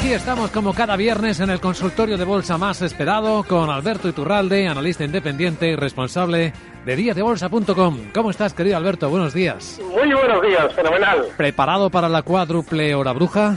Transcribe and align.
Aquí 0.00 0.14
estamos 0.14 0.50
como 0.50 0.72
cada 0.74 0.96
viernes 0.96 1.40
en 1.40 1.50
el 1.50 1.60
consultorio 1.60 2.16
de 2.16 2.24
bolsa 2.24 2.56
más 2.56 2.80
esperado 2.80 3.44
con 3.44 3.68
Alberto 3.68 4.08
Iturralde, 4.08 4.66
analista 4.66 5.04
independiente 5.04 5.68
y 5.68 5.76
responsable 5.76 6.52
de 6.86 6.96
díasdebolsa.com. 6.96 8.10
¿Cómo 8.14 8.30
estás, 8.30 8.54
querido 8.54 8.78
Alberto? 8.78 9.10
Buenos 9.10 9.34
días. 9.34 9.78
Muy 9.92 10.12
buenos 10.14 10.40
días, 10.42 10.72
fenomenal. 10.74 11.26
¿Preparado 11.36 11.90
para 11.90 12.08
la 12.08 12.22
cuádruple 12.22 12.94
hora 12.94 13.12
bruja? 13.12 13.56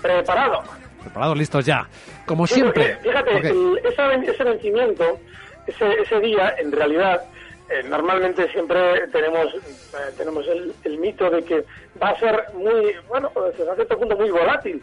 Preparado. 0.00 0.62
Preparado, 1.02 1.34
listos 1.34 1.66
ya. 1.66 1.86
Como 2.26 2.46
Sí, 2.46 2.54
siempre. 2.54 2.94
porque, 2.94 3.08
Fíjate, 3.08 3.34
Ok. 3.36 3.44
el- 3.44 3.80
esa 3.92 4.06
ven- 4.06 4.22
ese 4.24 4.44
vencimiento, 4.44 5.18
ese, 5.66 5.92
ese 6.00 6.20
día, 6.20 6.54
en 6.58 6.70
realidad, 6.70 7.22
eh, 7.68 7.82
normalmente 7.88 8.48
siempre 8.52 9.08
tenemos 9.08 9.46
eh, 9.54 10.12
tenemos 10.16 10.46
el, 10.46 10.72
el 10.84 10.98
mito 10.98 11.28
de 11.28 11.42
que 11.44 11.64
va 12.00 12.10
a 12.10 12.18
ser 12.20 12.44
muy, 12.54 12.92
bueno, 13.08 13.30
hasta 13.34 13.74
cierto 13.74 13.98
punto 13.98 14.16
muy 14.16 14.30
volátil. 14.30 14.80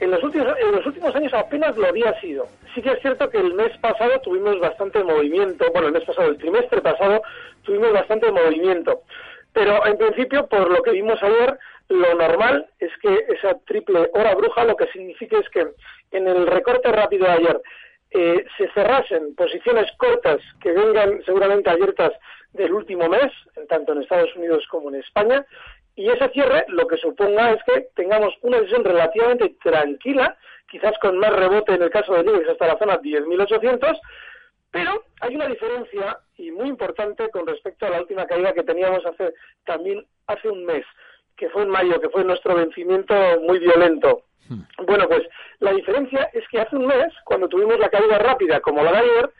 En 0.00 0.10
los 0.10 0.22
últimos 0.22 0.54
en 0.58 0.72
los 0.72 0.86
últimos 0.86 1.14
años 1.14 1.32
apenas 1.32 1.76
lo 1.76 1.86
había 1.86 2.18
sido. 2.20 2.46
Sí 2.74 2.82
que 2.82 2.92
es 2.92 3.00
cierto 3.00 3.30
que 3.30 3.38
el 3.38 3.54
mes 3.54 3.76
pasado 3.78 4.20
tuvimos 4.20 4.58
bastante 4.60 5.02
movimiento, 5.02 5.64
bueno, 5.72 5.88
el 5.88 5.94
mes 5.94 6.04
pasado, 6.04 6.28
el 6.28 6.38
trimestre 6.38 6.82
pasado, 6.82 7.22
tuvimos 7.62 7.92
bastante 7.92 8.30
movimiento. 8.30 9.02
Pero 9.52 9.86
en 9.86 9.96
principio, 9.96 10.46
por 10.46 10.70
lo 10.70 10.82
que 10.82 10.90
vimos 10.90 11.22
ayer, 11.22 11.58
lo 11.88 12.14
normal 12.14 12.66
es 12.78 12.90
que 13.00 13.24
esa 13.28 13.54
triple 13.66 14.10
hora 14.12 14.34
bruja 14.34 14.64
lo 14.64 14.76
que 14.76 14.86
significa 14.88 15.38
es 15.38 15.48
que 15.48 15.66
en 16.10 16.28
el 16.28 16.46
recorte 16.46 16.92
rápido 16.92 17.26
de 17.26 17.32
ayer 17.32 17.60
eh, 18.10 18.44
se 18.58 18.68
cerrasen 18.72 19.34
posiciones 19.34 19.90
cortas 19.96 20.40
que 20.60 20.72
vengan 20.72 21.22
seguramente 21.24 21.70
abiertas 21.70 22.12
del 22.52 22.72
último 22.72 23.08
mes, 23.08 23.32
tanto 23.68 23.92
en 23.92 24.02
Estados 24.02 24.34
Unidos 24.36 24.64
como 24.70 24.88
en 24.90 24.96
España, 24.96 25.44
y 25.96 26.08
ese 26.10 26.28
cierre 26.28 26.66
lo 26.68 26.86
que 26.86 26.98
suponga 26.98 27.52
es 27.52 27.62
que 27.64 27.88
tengamos 27.94 28.34
una 28.42 28.58
sesión 28.60 28.84
relativamente 28.84 29.56
tranquila, 29.62 30.36
quizás 30.70 30.96
con 31.00 31.18
más 31.18 31.32
rebote 31.32 31.74
en 31.74 31.82
el 31.82 31.90
caso 31.90 32.12
del 32.14 32.28
IBEX 32.28 32.50
hasta 32.50 32.66
la 32.66 32.78
zona 32.78 33.00
10.800, 33.00 33.98
pero 34.70 35.04
hay 35.22 35.34
una 35.34 35.46
diferencia 35.46 36.18
y 36.36 36.50
muy 36.50 36.68
importante 36.68 37.30
con 37.30 37.46
respecto 37.46 37.86
a 37.86 37.90
la 37.90 38.00
última 38.00 38.26
caída 38.26 38.52
que 38.52 38.62
teníamos 38.62 39.04
hace 39.06 39.32
también 39.64 40.06
hace 40.26 40.50
un 40.50 40.66
mes, 40.66 40.84
que 41.34 41.48
fue 41.48 41.62
en 41.62 41.70
mayo, 41.70 41.98
que 41.98 42.10
fue 42.10 42.24
nuestro 42.24 42.54
vencimiento 42.54 43.14
muy 43.40 43.58
violento. 43.58 44.22
Bueno, 44.86 45.08
pues 45.08 45.22
la 45.60 45.72
diferencia 45.72 46.28
es 46.34 46.46
que 46.48 46.60
hace 46.60 46.76
un 46.76 46.86
mes, 46.86 47.12
cuando 47.24 47.48
tuvimos 47.48 47.78
la 47.78 47.88
caída 47.88 48.18
rápida 48.18 48.60
como 48.60 48.82
la 48.82 48.92
de 48.92 48.98
ayer, 48.98 49.30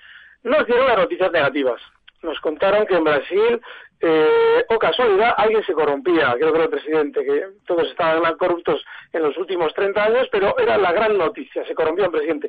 nos 0.43 0.67
dieron 0.67 0.87
las 0.87 0.97
noticias 0.97 1.31
negativas. 1.31 1.81
Nos 2.27 2.41
contaron 2.41 2.87
que 2.87 2.97
en 2.97 3.05
Brasil, 3.05 3.61
eh, 4.01 4.65
o 4.69 4.79
casualidad, 4.79 5.35
alguien 5.37 5.65
se 5.65 5.73
corrompía, 5.73 6.35
creo 6.35 6.51
que 6.51 6.59
era 6.59 6.65
el 6.65 6.71
presidente, 6.71 7.25
que 7.25 7.47
todos 7.67 7.89
estaban 7.89 8.37
corruptos 8.37 8.85
en 9.13 9.23
los 9.23 9.37
últimos 9.39 9.73
30 9.75 10.05
años, 10.05 10.29
pero 10.33 10.59
era 10.59 10.77
la 10.77 10.93
gran 10.93 11.17
noticia, 11.17 11.65
se 11.65 11.75
corrompía 11.75 12.07
un 12.07 12.13
presidente. 12.13 12.49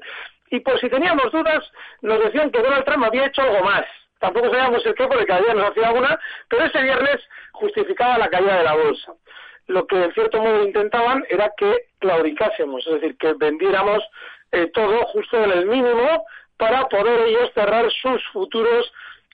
Y 0.50 0.60
por 0.62 0.80
si 0.80 0.90
teníamos 0.90 1.32
dudas, 1.32 1.64
nos 2.02 2.20
decían 2.24 2.52
que 2.52 2.62
Donald 2.62 2.84
Trump 2.86 3.06
había 3.06 3.28
hecho 3.28 3.44
algo 3.44 3.64
más. 3.64 3.86
Tampoco 4.20 4.50
sabíamos 4.50 4.84
el 4.84 4.96
qué, 4.96 5.08
porque 5.08 5.26
cada 5.28 5.42
día 5.42 5.54
nos 5.54 5.70
hacía 5.70 5.90
alguna, 5.90 6.20
pero 6.50 6.66
ese 6.66 6.82
viernes 6.82 7.22
justificaba 7.52 8.18
la 8.18 8.30
caída 8.30 8.58
de 8.58 8.64
la 8.64 8.74
bolsa 8.74 9.14
lo 9.68 9.86
que 9.86 10.02
en 10.02 10.14
cierto 10.14 10.42
modo 10.42 10.64
intentaban 10.64 11.26
era 11.30 11.52
que 11.58 11.88
claudicásemos, 12.00 12.88
es 12.88 12.94
decir, 12.94 13.18
que 13.18 13.34
vendiéramos 13.34 14.02
eh, 14.52 14.72
todo 14.74 15.06
justo 15.08 15.44
en 15.44 15.52
el 15.52 15.66
mínimo 15.66 16.26
para 16.58 16.88
poder 16.88 17.28
ellos 17.28 17.52
cerrar 17.54 17.92
sus 17.92 18.24
futuros 18.32 18.92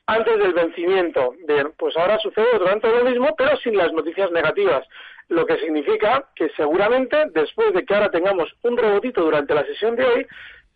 antes 0.07 0.37
del 0.37 0.53
vencimiento. 0.53 1.33
Bien, 1.47 1.71
pues 1.77 1.95
ahora 1.97 2.19
sucede 2.19 2.57
durante 2.57 2.89
lo 2.89 3.03
mismo, 3.03 3.35
pero 3.37 3.57
sin 3.57 3.77
las 3.77 3.91
noticias 3.93 4.31
negativas, 4.31 4.85
lo 5.29 5.45
que 5.45 5.57
significa 5.57 6.29
que 6.35 6.49
seguramente 6.55 7.17
después 7.33 7.73
de 7.73 7.85
que 7.85 7.93
ahora 7.93 8.11
tengamos 8.11 8.53
un 8.63 8.77
rebotito 8.77 9.21
durante 9.21 9.55
la 9.55 9.65
sesión 9.65 9.95
de 9.95 10.05
hoy, 10.05 10.27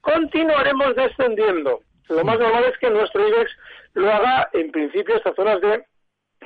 continuaremos 0.02 0.96
descendiendo. 0.96 1.82
Lo 2.10 2.24
más 2.24 2.40
normal 2.40 2.64
es 2.66 2.78
que 2.78 2.90
nuestro 2.90 3.28
IBEX 3.28 3.52
lo 3.96 4.12
haga 4.12 4.50
en 4.54 4.72
principio 4.72 5.16
estas 5.16 5.36
zonas 5.36 5.60
de 5.60 5.84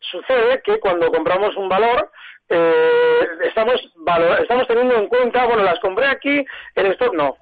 sucede 0.00 0.60
que 0.64 0.78
cuando 0.78 1.10
compramos 1.10 1.56
un 1.56 1.68
valor, 1.68 2.10
eh, 2.48 3.20
estamos, 3.44 3.74
estamos 4.40 4.66
teniendo 4.68 4.96
en 4.96 5.08
cuenta, 5.08 5.46
bueno, 5.46 5.62
las 5.62 5.80
compré 5.80 6.06
aquí, 6.06 6.44
en 6.74 6.86
stock 6.92 7.14
no. 7.14 7.36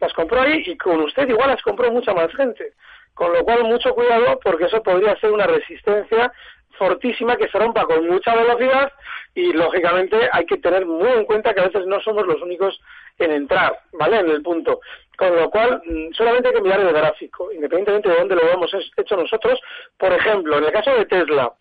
Las 0.00 0.12
compró 0.12 0.40
ahí 0.40 0.62
y 0.66 0.76
con 0.76 1.00
usted 1.00 1.28
igual 1.28 1.50
las 1.50 1.62
compró 1.62 1.90
mucha 1.90 2.12
más 2.14 2.32
gente. 2.34 2.72
Con 3.14 3.32
lo 3.32 3.42
cual, 3.42 3.64
mucho 3.64 3.94
cuidado 3.94 4.38
porque 4.44 4.66
eso 4.66 4.80
podría 4.82 5.18
ser 5.18 5.32
una 5.32 5.46
resistencia 5.46 6.32
fortísima 6.78 7.36
que 7.36 7.48
se 7.48 7.58
rompa 7.58 7.84
con 7.84 8.06
mucha 8.06 8.34
velocidad 8.34 8.92
y 9.34 9.52
lógicamente 9.52 10.16
hay 10.32 10.46
que 10.46 10.56
tener 10.58 10.86
muy 10.86 11.08
en 11.08 11.24
cuenta 11.24 11.52
que 11.54 11.60
a 11.60 11.66
veces 11.66 11.86
no 11.86 12.00
somos 12.00 12.26
los 12.26 12.40
únicos 12.40 12.80
en 13.18 13.32
entrar, 13.32 13.78
¿vale? 13.92 14.20
En 14.20 14.30
el 14.30 14.42
punto. 14.42 14.80
Con 15.16 15.36
lo 15.36 15.50
cual, 15.50 15.82
mm, 15.84 16.12
solamente 16.12 16.48
hay 16.48 16.54
que 16.54 16.62
mirar 16.62 16.80
el 16.80 16.92
gráfico, 16.92 17.52
independientemente 17.52 18.08
de 18.08 18.16
dónde 18.16 18.36
lo 18.36 18.48
hemos 18.50 18.72
hecho 18.96 19.16
nosotros. 19.16 19.60
Por 19.96 20.12
ejemplo, 20.12 20.58
en 20.58 20.64
el 20.64 20.72
caso 20.72 20.92
de 20.92 21.06
Tesla, 21.06 21.52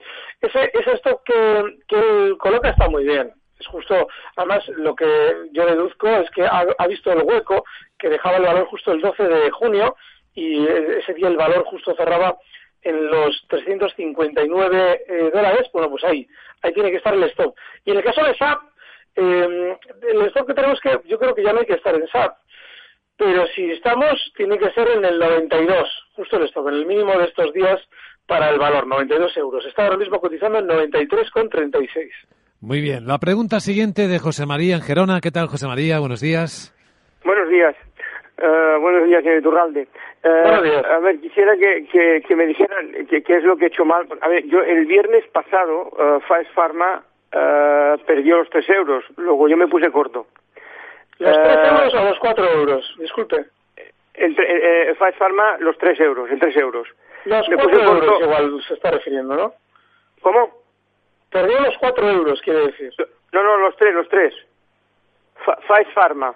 ese, 0.41 0.71
ese 0.73 0.91
stock 0.93 1.23
que, 1.23 1.77
que 1.87 2.35
coloca 2.37 2.69
está 2.69 2.87
muy 2.89 3.03
bien. 3.03 3.31
Es 3.59 3.65
justo, 3.67 4.07
además, 4.35 4.67
lo 4.69 4.95
que 4.95 5.05
yo 5.51 5.65
deduzco 5.65 6.07
es 6.07 6.29
que 6.29 6.45
ha 6.45 6.87
visto 6.87 7.11
el 7.11 7.23
hueco 7.23 7.65
que 7.97 8.09
dejaba 8.09 8.37
el 8.37 8.43
valor 8.43 8.67
justo 8.67 8.91
el 8.91 9.01
12 9.01 9.23
de 9.23 9.49
junio 9.49 9.95
y 10.35 10.67
ese 10.67 11.15
día 11.15 11.29
el 11.29 11.37
valor 11.37 11.63
justo 11.65 11.95
cerraba 11.95 12.37
en 12.87 13.07
los 13.07 13.45
359 13.49 15.05
eh, 15.07 15.29
dólares, 15.33 15.67
bueno, 15.73 15.89
pues 15.89 16.03
ahí, 16.03 16.27
ahí 16.61 16.73
tiene 16.73 16.91
que 16.91 16.97
estar 16.97 17.13
el 17.13 17.23
stop. 17.23 17.55
Y 17.85 17.91
en 17.91 17.97
el 17.97 18.03
caso 18.03 18.23
de 18.23 18.35
SAP, 18.35 18.61
eh, 19.15 19.77
el 20.09 20.21
stop 20.27 20.47
que 20.47 20.53
tenemos 20.53 20.79
que, 20.79 20.99
yo 21.05 21.19
creo 21.19 21.35
que 21.35 21.43
ya 21.43 21.53
no 21.53 21.59
hay 21.59 21.65
que 21.65 21.73
estar 21.73 21.93
en 21.95 22.07
SAP, 22.07 22.37
pero 23.17 23.45
si 23.47 23.71
estamos, 23.71 24.31
tiene 24.35 24.57
que 24.57 24.71
ser 24.71 24.87
en 24.89 25.03
el 25.03 25.19
92, 25.19 25.89
justo 26.15 26.37
el 26.37 26.45
stop, 26.45 26.69
en 26.69 26.75
el 26.75 26.85
mínimo 26.85 27.17
de 27.17 27.25
estos 27.25 27.51
días 27.53 27.79
para 28.25 28.49
el 28.49 28.59
valor, 28.59 28.87
92 28.87 29.35
euros. 29.37 29.65
Está 29.65 29.85
ahora 29.85 29.97
mismo 29.97 30.19
cotizando 30.19 30.59
en 30.59 30.67
93,36. 30.67 32.09
Muy 32.59 32.81
bien. 32.81 33.07
La 33.07 33.17
pregunta 33.19 33.59
siguiente 33.59 34.07
de 34.07 34.19
José 34.19 34.45
María 34.45 34.75
en 34.75 34.81
Gerona. 34.81 35.21
¿Qué 35.21 35.31
tal, 35.31 35.47
José 35.47 35.67
María? 35.67 35.99
Buenos 35.99 36.21
días. 36.21 36.73
Buenos 37.23 37.49
días. 37.49 37.75
Uh, 38.39 38.79
buenos 38.79 39.07
días, 39.07 39.23
señor 39.23 39.41
Turralde. 39.41 39.87
Uh, 40.23 40.85
a 40.85 40.99
ver, 40.99 41.19
quisiera 41.19 41.57
que, 41.57 42.21
que, 42.23 42.35
me 42.35 42.45
dijeran 42.45 42.91
qué 43.07 43.23
es 43.25 43.43
lo 43.43 43.57
que 43.57 43.65
he 43.65 43.67
hecho 43.69 43.83
mal. 43.83 44.07
A 44.21 44.27
ver, 44.27 44.45
yo 44.45 44.61
el 44.61 44.85
viernes 44.85 45.25
pasado, 45.29 45.89
uh, 45.89 46.19
Faes 46.27 46.47
Pharma 46.49 47.03
perdió 48.05 48.37
los 48.37 48.49
3 48.49 48.69
euros. 48.69 49.03
Luego 49.17 49.47
yo 49.47 49.57
me 49.57 49.67
puse 49.67 49.91
corto. 49.91 50.27
¿Los 51.19 51.35
3 51.35 51.57
euros 51.71 51.93
o 51.93 52.03
los 52.03 52.19
4 52.19 52.51
euros? 52.51 52.95
Disculpe. 52.99 53.45
Entre, 54.13 54.89
eh, 54.89 54.95
Faes 54.95 55.15
Pharma, 55.15 55.57
los 55.59 55.77
3 55.77 55.99
euros, 55.99 56.29
en 56.29 56.39
3 56.39 56.57
euros. 56.57 56.87
Los 57.25 57.47
4 57.47 57.83
euros 57.83 58.21
igual 58.21 58.63
se 58.67 58.73
está 58.75 58.91
refiriendo, 58.91 59.35
¿no? 59.35 59.53
¿Cómo? 60.21 60.61
Perdió 61.31 61.59
los 61.59 61.77
4 61.79 62.09
euros, 62.09 62.41
quiere 62.41 62.67
decir. 62.67 62.93
No, 63.31 63.43
no, 63.43 63.57
los 63.57 63.75
3, 63.77 63.93
los 63.93 64.09
3. 64.09 64.33
Faes 65.67 65.87
Pharma. 65.93 66.35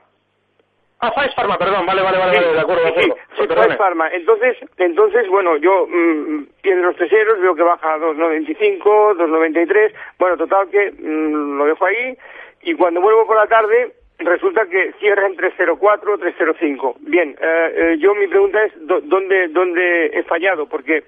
Ah, 1.03 1.11
Pfizer 1.11 1.33
Pharma, 1.33 1.57
perdón, 1.57 1.83
vale, 1.87 2.03
vale, 2.03 2.17
vale, 2.19 2.53
de 2.53 2.59
acuerdo, 2.59 2.83
de 2.83 2.89
acuerdo. 2.89 3.15
Sí, 3.35 3.41
sí, 3.41 3.75
Pharma. 3.75 4.07
Entonces, 4.09 4.55
entonces, 4.77 5.27
bueno, 5.29 5.57
yo 5.57 5.87
mmm, 5.87 6.43
pierdo 6.61 6.83
los 6.83 6.95
tres 6.95 7.11
euros, 7.11 7.41
veo 7.41 7.55
que 7.55 7.63
baja 7.63 7.95
a 7.95 7.97
2.95, 7.97 8.83
2.93, 9.17 9.93
bueno, 10.19 10.37
total 10.37 10.69
que 10.69 10.91
mmm, 10.91 11.57
lo 11.57 11.65
dejo 11.65 11.85
ahí, 11.85 12.15
y 12.61 12.75
cuando 12.75 13.01
vuelvo 13.01 13.25
por 13.25 13.35
la 13.35 13.47
tarde, 13.47 13.93
resulta 14.19 14.67
que 14.67 14.93
cierra 14.99 15.25
en 15.25 15.35
3.04, 15.37 15.79
3.05. 15.79 16.95
Bien, 16.99 17.35
eh, 17.41 17.73
eh, 17.75 17.97
yo 17.97 18.13
mi 18.13 18.27
pregunta 18.27 18.63
es, 18.63 18.73
¿dónde, 18.85 19.47
dónde 19.47 20.05
he 20.13 20.21
fallado? 20.21 20.67
Porque 20.67 21.03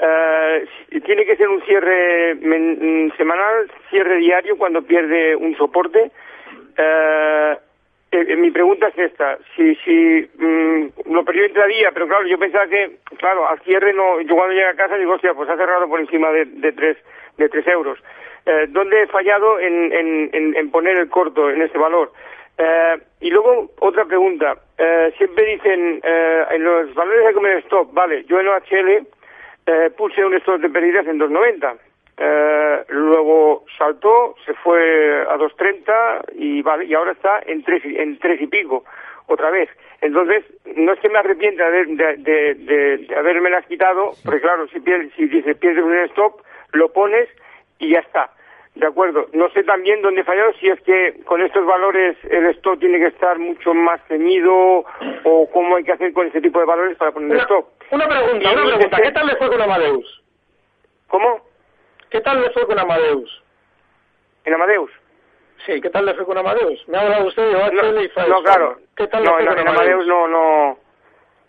eh, 0.00 0.66
tiene 1.04 1.24
que 1.24 1.36
ser 1.36 1.48
un 1.48 1.62
cierre 1.62 2.36
semanal, 3.16 3.70
cierre 3.88 4.16
diario 4.16 4.56
cuando 4.58 4.82
pierde 4.82 5.36
un 5.36 5.56
soporte. 5.56 6.10
Eh, 6.76 7.56
eh, 8.12 8.26
eh, 8.28 8.36
mi 8.36 8.50
pregunta 8.50 8.88
es 8.88 8.98
esta, 8.98 9.38
si, 9.56 9.74
si 9.76 10.30
mm, 10.38 11.12
lo 11.12 11.24
perdió 11.24 11.48
día, 11.66 11.90
pero 11.92 12.06
claro, 12.06 12.26
yo 12.26 12.38
pensaba 12.38 12.66
que, 12.66 12.98
claro, 13.16 13.48
al 13.48 13.58
cierre 13.60 13.94
no, 13.94 14.20
yo 14.20 14.34
cuando 14.34 14.52
llegué 14.52 14.66
a 14.66 14.74
casa 14.74 14.96
digo, 14.96 15.14
hostia, 15.14 15.32
pues 15.32 15.48
ha 15.48 15.56
cerrado 15.56 15.88
por 15.88 15.98
encima 15.98 16.30
de, 16.30 16.44
de 16.44 16.72
tres, 16.72 16.98
de 17.38 17.48
tres 17.48 17.66
euros. 17.66 17.98
Eh, 18.44 18.66
¿Dónde 18.68 19.02
he 19.02 19.06
fallado 19.06 19.58
en, 19.58 19.92
en, 19.92 20.54
en, 20.56 20.70
poner 20.70 20.98
el 20.98 21.08
corto 21.08 21.48
en 21.48 21.62
ese 21.62 21.78
valor? 21.78 22.12
Eh, 22.58 22.98
y 23.22 23.30
luego, 23.30 23.70
otra 23.80 24.04
pregunta, 24.04 24.58
eh, 24.76 25.14
siempre 25.16 25.46
dicen, 25.46 26.00
eh, 26.02 26.44
en 26.50 26.64
los 26.64 26.92
valores 26.94 27.24
de 27.24 27.32
comer 27.32 27.58
stop, 27.58 27.94
vale, 27.94 28.24
yo 28.24 28.40
en 28.40 28.48
OHL 28.48 29.06
puse 29.96 30.22
un 30.22 30.34
stop 30.34 30.60
de 30.60 30.68
pérdidas 30.68 31.06
en 31.06 31.16
290, 31.16 31.76
eh, 32.16 32.84
luego 32.88 33.64
saltó, 33.78 34.36
se 34.44 34.54
fue 34.54 35.22
a 35.22 35.36
2.30 35.36 36.34
y 36.34 36.62
vale, 36.62 36.84
y 36.84 36.94
ahora 36.94 37.12
está 37.12 37.40
en 37.46 37.62
tres, 37.62 37.82
en 37.84 38.18
tres 38.18 38.40
y 38.40 38.46
pico, 38.46 38.84
otra 39.26 39.50
vez. 39.50 39.68
Entonces, 40.00 40.44
no 40.76 40.92
es 40.92 41.00
que 41.00 41.08
me 41.08 41.18
arrepienta 41.18 41.70
de, 41.70 41.86
de, 41.86 42.16
de, 42.16 42.54
de 42.54 43.16
haberme 43.16 43.50
las 43.50 43.64
quitado, 43.66 44.12
porque 44.24 44.40
claro, 44.40 44.66
si, 44.68 44.80
pierdes, 44.80 45.12
si 45.14 45.26
dices 45.26 45.56
pierdes 45.56 45.84
un 45.84 45.96
stop, 46.10 46.40
lo 46.72 46.92
pones 46.92 47.28
y 47.78 47.90
ya 47.90 48.00
está. 48.00 48.30
De 48.74 48.86
acuerdo. 48.86 49.26
No 49.34 49.50
sé 49.50 49.64
también 49.64 50.00
dónde 50.00 50.24
fallado, 50.24 50.54
si 50.54 50.68
es 50.68 50.80
que 50.80 51.20
con 51.24 51.42
estos 51.42 51.66
valores 51.66 52.16
el 52.30 52.46
stop 52.46 52.80
tiene 52.80 52.98
que 52.98 53.08
estar 53.08 53.38
mucho 53.38 53.74
más 53.74 54.00
ceñido 54.08 54.84
o 55.24 55.50
cómo 55.52 55.76
hay 55.76 55.84
que 55.84 55.92
hacer 55.92 56.12
con 56.14 56.26
este 56.26 56.40
tipo 56.40 56.58
de 56.58 56.64
valores 56.64 56.96
para 56.96 57.12
poner 57.12 57.32
una, 57.32 57.42
stop. 57.42 57.68
Una 57.90 58.08
pregunta, 58.08 58.50
una 58.50 58.64
pregunta. 58.64 58.96
¿Qué 59.02 59.12
tal 59.12 59.26
le 59.26 59.36
fue 59.36 59.48
con 59.48 59.60
Amadeus? 59.60 60.22
¿Cómo? 61.08 61.51
¿Qué 62.12 62.20
tal 62.20 62.42
le 62.42 62.50
fue 62.50 62.66
con 62.66 62.78
Amadeus? 62.78 63.42
¿En 64.44 64.52
Amadeus? 64.52 64.90
Sí, 65.64 65.80
¿qué 65.80 65.88
tal 65.88 66.04
le 66.04 66.12
fue 66.12 66.26
con 66.26 66.36
Amadeus? 66.36 66.86
Me 66.86 66.98
ha 66.98 67.00
hablado 67.00 67.26
usted 67.26 67.42
de 67.42 67.56
OHL 67.56 67.94
no, 67.94 68.02
y 68.02 68.08
Pfizer. 68.08 68.28
No, 68.28 68.42
claro. 68.42 68.78
¿Qué 68.94 69.06
tal 69.06 69.24
no, 69.24 69.38
le 69.38 69.44
fue 69.44 69.44
en, 69.44 69.48
con 69.48 69.58
en 69.58 69.68
Amadeus? 69.68 70.06
no, 70.06 70.28
no... 70.28 70.78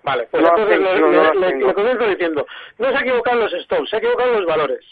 Vale, 0.04 0.28
pues 0.32 0.42
no 0.42 0.50
entonces 0.50 0.80
le, 0.80 1.00
no, 1.00 1.34
le, 1.34 1.56
le, 1.58 1.74
comienzo 1.74 2.08
diciendo, 2.08 2.46
no 2.78 2.90
se 2.90 2.98
ha 2.98 3.02
equivocado 3.02 3.38
en 3.38 3.44
los 3.44 3.64
stops, 3.64 3.90
se 3.90 3.96
ha 3.96 4.00
equivocado 4.00 4.30
en 4.30 4.36
los 4.38 4.46
valores. 4.46 4.86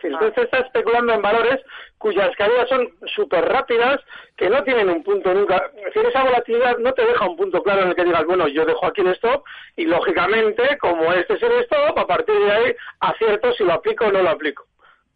Si 0.00 0.08
usted 0.08 0.32
ah. 0.36 0.42
está 0.42 0.58
especulando 0.58 1.12
en 1.12 1.22
valores 1.22 1.60
cuyas 1.98 2.30
caídas 2.36 2.68
son 2.68 2.88
súper 3.06 3.44
rápidas, 3.44 4.00
que 4.36 4.48
no 4.48 4.62
tienen 4.62 4.88
un 4.88 5.02
punto 5.02 5.34
nunca. 5.34 5.70
Es 5.78 5.86
decir, 5.86 6.06
esa 6.06 6.22
volatilidad 6.22 6.78
no 6.78 6.92
te 6.92 7.04
deja 7.04 7.28
un 7.28 7.36
punto 7.36 7.60
claro 7.64 7.82
en 7.82 7.88
el 7.88 7.96
que 7.96 8.04
digas, 8.04 8.24
bueno, 8.24 8.46
yo 8.46 8.64
dejo 8.64 8.86
aquí 8.86 9.00
el 9.00 9.08
stop 9.08 9.44
y 9.76 9.84
lógicamente, 9.84 10.78
como 10.78 11.12
este 11.12 11.34
es 11.34 11.42
el 11.42 11.52
stop, 11.62 11.98
a 11.98 12.06
partir 12.06 12.38
de 12.38 12.52
ahí 12.52 12.76
acierto 13.00 13.52
si 13.54 13.64
lo 13.64 13.72
aplico 13.72 14.06
o 14.06 14.12
no 14.12 14.22
lo 14.22 14.30
aplico. 14.30 14.67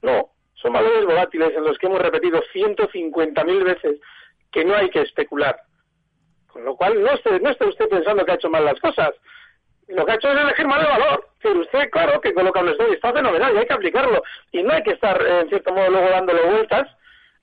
No, 0.03 0.31
son 0.55 0.73
valores 0.73 1.05
volátiles 1.05 1.57
en 1.57 1.65
los 1.65 1.79
que 1.79 1.87
hemos 1.87 2.01
repetido 2.01 2.43
150.000 2.53 3.65
veces 3.65 4.01
que 4.51 4.65
no 4.65 4.75
hay 4.75 4.91
que 4.91 5.01
especular. 5.01 5.57
Con 6.47 6.65
lo 6.65 6.77
cual, 6.77 7.03
no 7.03 7.11
esté, 7.13 7.41
no 7.41 7.51
esté 7.51 7.67
usted 7.67 7.89
pensando 7.89 8.25
que 8.25 8.33
ha 8.33 8.35
hecho 8.35 8.51
mal 8.51 8.65
las 8.65 8.79
cosas. 8.79 9.11
Lo 9.89 10.05
que 10.05 10.13
ha 10.13 10.15
hecho 10.17 10.31
es 10.31 10.39
elegir 10.39 10.67
mal 10.67 10.81
el 10.81 10.87
valor. 10.87 11.29
Pero 11.43 11.61
usted, 11.61 11.91
claro, 11.91 12.21
que 12.21 12.35
coloca 12.35 12.61
un 12.61 12.69
y 12.69 12.95
está 12.95 13.13
fenomenal 13.13 13.55
y 13.55 13.59
hay 13.59 13.67
que 13.67 13.73
aplicarlo. 13.73 14.23
Y 14.53 14.63
no 14.63 14.73
hay 14.73 14.83
que 14.83 14.93
estar, 14.93 15.21
en 15.27 15.49
cierto 15.49 15.73
modo, 15.73 15.91
luego 15.91 16.11
dándole 16.11 16.43
vueltas 16.43 16.89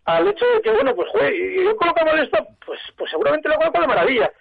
al 0.05 0.27
hecho 0.27 0.45
de 0.45 0.61
que, 0.61 0.71
bueno, 0.71 0.95
pues, 0.95 1.09
joder, 1.09 1.33
yo 1.33 1.75
coloco 1.75 2.05
mal 2.05 2.19
esto, 2.19 2.37
pues, 2.65 2.79
pues 2.97 3.11
seguramente 3.11 3.49
lo 3.49 3.55
coloco 3.55 3.81
de 3.81 3.87
maravilla. 3.87 4.31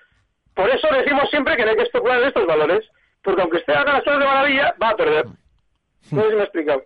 Por 0.55 0.69
eso 0.71 0.89
decimos 0.93 1.29
siempre 1.31 1.57
que 1.57 1.65
no 1.65 1.71
hay 1.71 1.77
que 1.77 1.83
especular 1.83 2.21
en 2.21 2.29
estos 2.29 2.47
valores. 2.47 2.89
Porque 3.23 3.43
aunque 3.43 3.59
usted 3.59 3.75
haga 3.75 3.95
las 3.95 4.05
cosas 4.05 4.21
de 4.21 4.27
maravilla, 4.27 4.75
va 4.81 4.91
a 4.91 4.97
perder. 4.97 5.27
No 6.13 6.23
sé 6.23 6.29
si 6.29 6.35
me 6.35 6.41
he 6.41 6.45
explicado. 6.45 6.83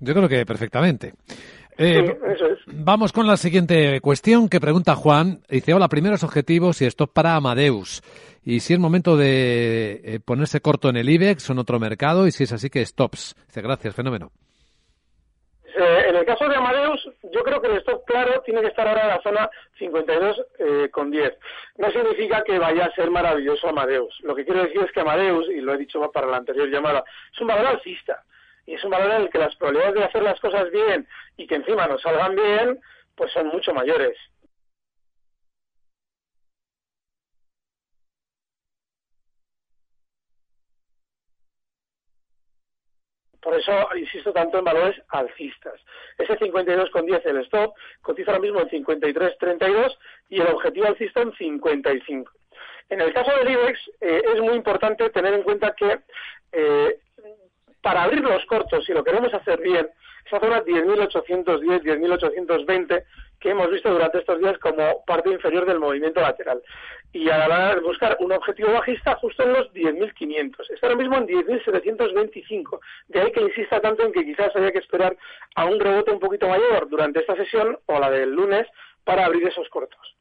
Yo 0.00 0.14
creo 0.14 0.28
que 0.28 0.44
perfectamente. 0.44 1.12
Eh, 1.78 2.18
vamos 2.66 3.12
con 3.12 3.26
la 3.26 3.36
siguiente 3.36 4.00
cuestión 4.00 4.48
que 4.48 4.60
pregunta 4.60 4.94
Juan. 4.94 5.40
Dice, 5.48 5.74
hola, 5.74 5.88
primeros 5.88 6.24
objetivos 6.24 6.80
y 6.80 6.86
esto 6.86 7.06
para 7.06 7.34
Amadeus. 7.34 8.02
Y 8.44 8.60
si 8.60 8.74
es 8.74 8.78
momento 8.78 9.16
de 9.16 10.00
eh, 10.04 10.20
ponerse 10.24 10.60
corto 10.60 10.88
en 10.88 10.96
el 10.96 11.08
IBEX 11.08 11.50
o 11.50 11.52
en 11.52 11.58
otro 11.58 11.78
mercado 11.78 12.26
y 12.26 12.30
si 12.30 12.44
es 12.44 12.52
así 12.52 12.70
que 12.70 12.84
stops. 12.84 13.34
Dice, 13.46 13.60
gracias, 13.60 13.94
fenómeno. 13.94 14.30
Eh, 15.78 16.04
en 16.08 16.16
el 16.16 16.24
caso 16.24 16.48
de 16.48 16.56
Amadeus, 16.56 17.06
yo 17.34 17.42
creo 17.42 17.60
que 17.60 17.68
el 17.68 17.76
stop 17.78 18.06
claro 18.06 18.40
tiene 18.46 18.62
que 18.62 18.68
estar 18.68 18.88
ahora 18.88 19.02
en 19.02 19.08
la 19.08 19.20
zona 19.22 19.50
52 19.78 20.36
eh, 20.58 20.88
con 20.90 21.10
10. 21.10 21.34
No 21.76 21.90
significa 21.90 22.42
que 22.42 22.58
vaya 22.58 22.86
a 22.86 22.94
ser 22.94 23.10
maravilloso 23.10 23.68
Amadeus. 23.68 24.18
Lo 24.22 24.34
que 24.34 24.46
quiero 24.46 24.62
decir 24.62 24.80
es 24.80 24.92
que 24.92 25.00
Amadeus, 25.00 25.46
y 25.50 25.60
lo 25.60 25.74
he 25.74 25.78
dicho 25.78 26.00
para 26.10 26.26
la 26.28 26.38
anterior 26.38 26.70
llamada, 26.70 27.04
es 27.30 27.40
un 27.40 27.48
valor 27.48 27.66
alcista 27.66 28.24
y 28.66 28.74
es 28.74 28.84
un 28.84 28.90
valor 28.90 29.12
en 29.12 29.22
el 29.22 29.30
que 29.30 29.38
las 29.38 29.54
probabilidades 29.56 29.94
de 29.94 30.04
hacer 30.04 30.22
las 30.22 30.40
cosas 30.40 30.70
bien 30.70 31.06
y 31.36 31.46
que 31.46 31.54
encima 31.54 31.86
nos 31.86 32.02
salgan 32.02 32.34
bien, 32.34 32.80
pues 33.14 33.32
son 33.32 33.46
mucho 33.46 33.72
mayores. 33.72 34.16
Por 43.46 43.54
eso 43.54 43.88
insisto 43.94 44.32
tanto 44.32 44.58
en 44.58 44.64
valores 44.64 45.00
alcistas. 45.08 45.80
Ese 46.18 46.36
52,10 46.36 47.26
el 47.26 47.36
stop 47.44 47.76
cotiza 48.02 48.32
ahora 48.32 48.42
mismo 48.42 48.60
en 48.60 48.68
53,32 48.68 49.96
y 50.30 50.40
el 50.40 50.48
objetivo 50.48 50.88
alcista 50.88 51.22
en 51.22 51.32
55. 51.32 52.32
En 52.88 53.00
el 53.00 53.12
caso 53.12 53.30
del 53.38 53.52
IBEX 53.52 53.78
eh, 54.00 54.22
es 54.34 54.40
muy 54.40 54.54
importante 54.54 55.10
tener 55.10 55.32
en 55.34 55.44
cuenta 55.44 55.76
que 55.76 56.00
eh, 56.50 56.98
para 57.86 58.02
abrir 58.02 58.20
los 58.20 58.44
cortos, 58.46 58.84
si 58.84 58.92
lo 58.92 59.04
queremos 59.04 59.32
hacer 59.32 59.60
bien, 59.60 59.88
esa 60.26 60.40
zona 60.40 60.60
10.810, 60.64 61.84
10.820 61.84 63.04
que 63.38 63.50
hemos 63.50 63.70
visto 63.70 63.92
durante 63.92 64.18
estos 64.18 64.40
días 64.40 64.58
como 64.58 65.04
parte 65.06 65.30
inferior 65.30 65.64
del 65.64 65.78
movimiento 65.78 66.20
lateral. 66.20 66.60
Y 67.12 67.30
a 67.30 67.38
la 67.38 67.44
hora 67.44 67.74
de 67.76 67.80
buscar 67.82 68.16
un 68.18 68.32
objetivo 68.32 68.72
bajista 68.72 69.14
justo 69.20 69.44
en 69.44 69.52
los 69.52 69.72
10.500. 69.72 70.68
Está 70.74 70.88
ahora 70.88 70.98
mismo 70.98 71.16
en 71.18 71.28
10.725. 71.28 72.80
De 73.06 73.20
ahí 73.20 73.30
que 73.30 73.42
insista 73.42 73.80
tanto 73.80 74.04
en 74.04 74.12
que 74.12 74.24
quizás 74.24 74.50
haya 74.56 74.72
que 74.72 74.80
esperar 74.80 75.16
a 75.54 75.66
un 75.66 75.78
rebote 75.78 76.10
un 76.10 76.18
poquito 76.18 76.48
mayor 76.48 76.88
durante 76.90 77.20
esta 77.20 77.36
sesión 77.36 77.78
o 77.86 78.00
la 78.00 78.10
del 78.10 78.32
lunes 78.32 78.66
para 79.04 79.26
abrir 79.26 79.46
esos 79.46 79.68
cortos. 79.68 80.16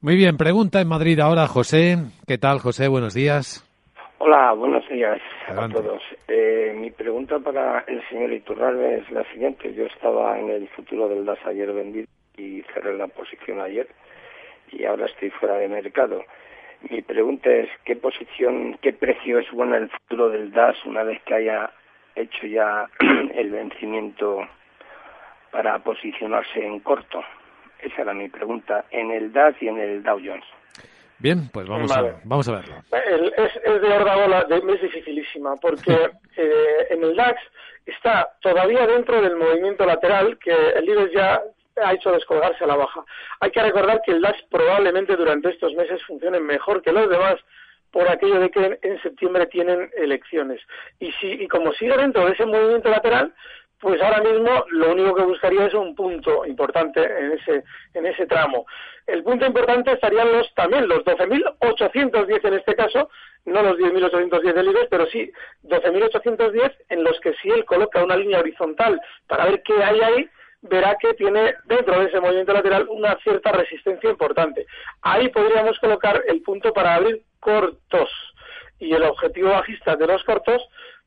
Muy 0.00 0.16
bien, 0.16 0.38
pregunta 0.38 0.80
en 0.80 0.88
Madrid 0.88 1.20
ahora 1.20 1.46
José. 1.48 1.98
¿Qué 2.26 2.38
tal 2.38 2.60
José? 2.60 2.88
Buenos 2.88 3.12
días. 3.12 3.62
Hola, 4.24 4.52
buenos 4.52 4.88
días 4.88 5.20
a 5.48 5.68
todos. 5.68 6.00
Eh, 6.28 6.72
mi 6.76 6.92
pregunta 6.92 7.40
para 7.40 7.80
el 7.88 8.00
señor 8.08 8.32
Iturralde 8.32 8.98
es 8.98 9.10
la 9.10 9.24
siguiente. 9.32 9.74
Yo 9.74 9.86
estaba 9.86 10.38
en 10.38 10.48
el 10.48 10.68
futuro 10.68 11.08
del 11.08 11.24
DAS 11.24 11.44
ayer 11.44 11.72
vendido 11.72 12.06
y 12.36 12.62
cerré 12.72 12.96
la 12.96 13.08
posición 13.08 13.60
ayer 13.60 13.88
y 14.70 14.84
ahora 14.84 15.06
estoy 15.06 15.30
fuera 15.30 15.56
de 15.56 15.66
mercado. 15.66 16.24
Mi 16.88 17.02
pregunta 17.02 17.50
es 17.50 17.68
qué 17.84 17.96
posición, 17.96 18.78
qué 18.80 18.92
precio 18.92 19.40
es 19.40 19.50
bueno 19.50 19.74
el 19.74 19.90
futuro 19.90 20.28
del 20.28 20.52
DAS 20.52 20.76
una 20.86 21.02
vez 21.02 21.20
que 21.22 21.34
haya 21.34 21.72
hecho 22.14 22.46
ya 22.46 22.86
el 23.34 23.50
vencimiento 23.50 24.46
para 25.50 25.80
posicionarse 25.80 26.64
en 26.64 26.78
corto. 26.78 27.24
Esa 27.80 28.02
era 28.02 28.14
mi 28.14 28.28
pregunta 28.28 28.84
en 28.92 29.10
el 29.10 29.32
DAS 29.32 29.56
y 29.60 29.66
en 29.66 29.80
el 29.80 30.04
Dow 30.04 30.20
Jones. 30.24 30.44
Bien, 31.22 31.48
pues 31.52 31.68
vamos, 31.68 31.96
a, 31.96 32.20
vamos 32.24 32.48
a 32.48 32.52
verlo. 32.52 32.74
es, 32.90 33.56
es, 33.64 33.80
de 33.80 33.92
hordabola, 33.92 34.44
es 34.50 34.82
dificilísima, 34.82 35.54
porque 35.54 35.92
eh, 36.36 36.86
en 36.90 37.04
el 37.04 37.14
DAX 37.14 37.40
está 37.86 38.28
todavía 38.40 38.88
dentro 38.88 39.22
del 39.22 39.36
movimiento 39.36 39.86
lateral 39.86 40.36
que 40.38 40.50
el 40.50 40.88
IBEX 40.88 41.12
ya 41.12 41.40
ha 41.84 41.92
hecho 41.92 42.10
descolgarse 42.10 42.64
a 42.64 42.66
la 42.66 42.74
baja. 42.74 43.04
Hay 43.38 43.52
que 43.52 43.62
recordar 43.62 44.02
que 44.04 44.10
el 44.10 44.20
DAX 44.20 44.42
probablemente 44.50 45.14
durante 45.14 45.50
estos 45.50 45.72
meses 45.74 46.02
funcione 46.02 46.40
mejor 46.40 46.82
que 46.82 46.90
los 46.90 47.08
demás 47.08 47.36
por 47.92 48.08
aquello 48.10 48.40
de 48.40 48.50
que 48.50 48.78
en 48.82 49.02
septiembre 49.02 49.46
tienen 49.46 49.90
elecciones. 49.96 50.60
Y, 50.98 51.12
si, 51.12 51.28
y 51.28 51.46
como 51.46 51.72
sigue 51.74 51.96
dentro 51.96 52.26
de 52.26 52.32
ese 52.32 52.46
movimiento 52.46 52.88
lateral, 52.88 53.32
pues 53.82 54.00
ahora 54.00 54.22
mismo 54.22 54.64
lo 54.68 54.92
único 54.92 55.12
que 55.12 55.24
buscaría 55.24 55.66
es 55.66 55.74
un 55.74 55.96
punto 55.96 56.46
importante 56.46 57.02
en 57.02 57.32
ese, 57.32 57.64
en 57.94 58.06
ese 58.06 58.26
tramo. 58.26 58.64
El 59.08 59.24
punto 59.24 59.44
importante 59.44 59.90
estarían 59.90 60.30
los, 60.30 60.54
también 60.54 60.86
los 60.86 61.00
12.810 61.00 62.46
en 62.46 62.54
este 62.54 62.76
caso, 62.76 63.10
no 63.44 63.60
los 63.60 63.76
10.810 63.76 64.52
del 64.52 64.68
IBEX, 64.68 64.86
pero 64.88 65.06
sí 65.06 65.32
12.810 65.64 66.76
en 66.90 67.02
los 67.02 67.18
que 67.18 67.34
si 67.42 67.50
él 67.50 67.64
coloca 67.64 68.04
una 68.04 68.16
línea 68.16 68.38
horizontal 68.38 69.00
para 69.26 69.46
ver 69.46 69.60
qué 69.64 69.74
hay 69.82 70.00
ahí, 70.00 70.30
verá 70.60 70.96
que 71.00 71.14
tiene 71.14 71.56
dentro 71.64 71.98
de 71.98 72.06
ese 72.06 72.20
movimiento 72.20 72.52
lateral 72.52 72.86
una 72.88 73.16
cierta 73.24 73.50
resistencia 73.50 74.10
importante. 74.10 74.64
Ahí 75.00 75.28
podríamos 75.30 75.76
colocar 75.80 76.22
el 76.28 76.40
punto 76.42 76.72
para 76.72 76.94
abrir 76.94 77.20
cortos. 77.40 78.10
Y 78.78 78.94
el 78.94 79.02
objetivo 79.02 79.50
bajista 79.50 79.96
de 79.96 80.06
los 80.06 80.22
cortos 80.22 80.62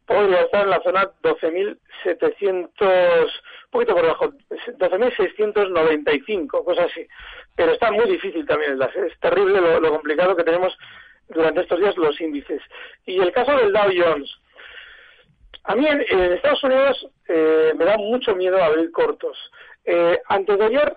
podría 0.06 0.42
estar 0.42 0.64
en 0.64 0.70
la 0.70 0.82
zona 0.82 1.10
12.700, 1.24 2.62
un 2.82 3.72
poquito 3.72 3.94
por 3.94 4.04
debajo, 4.04 4.34
12.695, 4.78 6.64
cosas 6.64 6.86
así. 6.92 7.08
Pero 7.56 7.74
está 7.74 7.92
muy 7.92 8.06
difícil 8.10 8.46
también 8.46 8.80
es 8.82 9.20
terrible 9.20 9.60
lo, 9.62 9.90
complicado 9.90 10.36
que 10.36 10.44
tenemos 10.44 10.78
durante 11.30 11.62
estos 11.62 11.80
días 11.80 11.98
los 11.98 12.20
índices. 12.22 12.62
Y 13.06 13.20
el 13.20 13.32
caso 13.32 13.56
del 13.58 13.74
Dow 13.74 13.90
Jones. 13.96 14.30
A 15.64 15.76
mí 15.76 15.86
en, 15.88 16.02
Estados 16.34 16.64
Unidos 16.64 17.08
eh, 17.28 17.74
me 17.76 17.86
da 17.86 17.98
mucho 17.98 18.36
miedo 18.36 18.64
abrir 18.64 18.92
cortos. 18.92 19.38
Eh, 19.86 20.20
antes 20.28 20.60
de 20.60 20.66
ayer, 20.66 20.96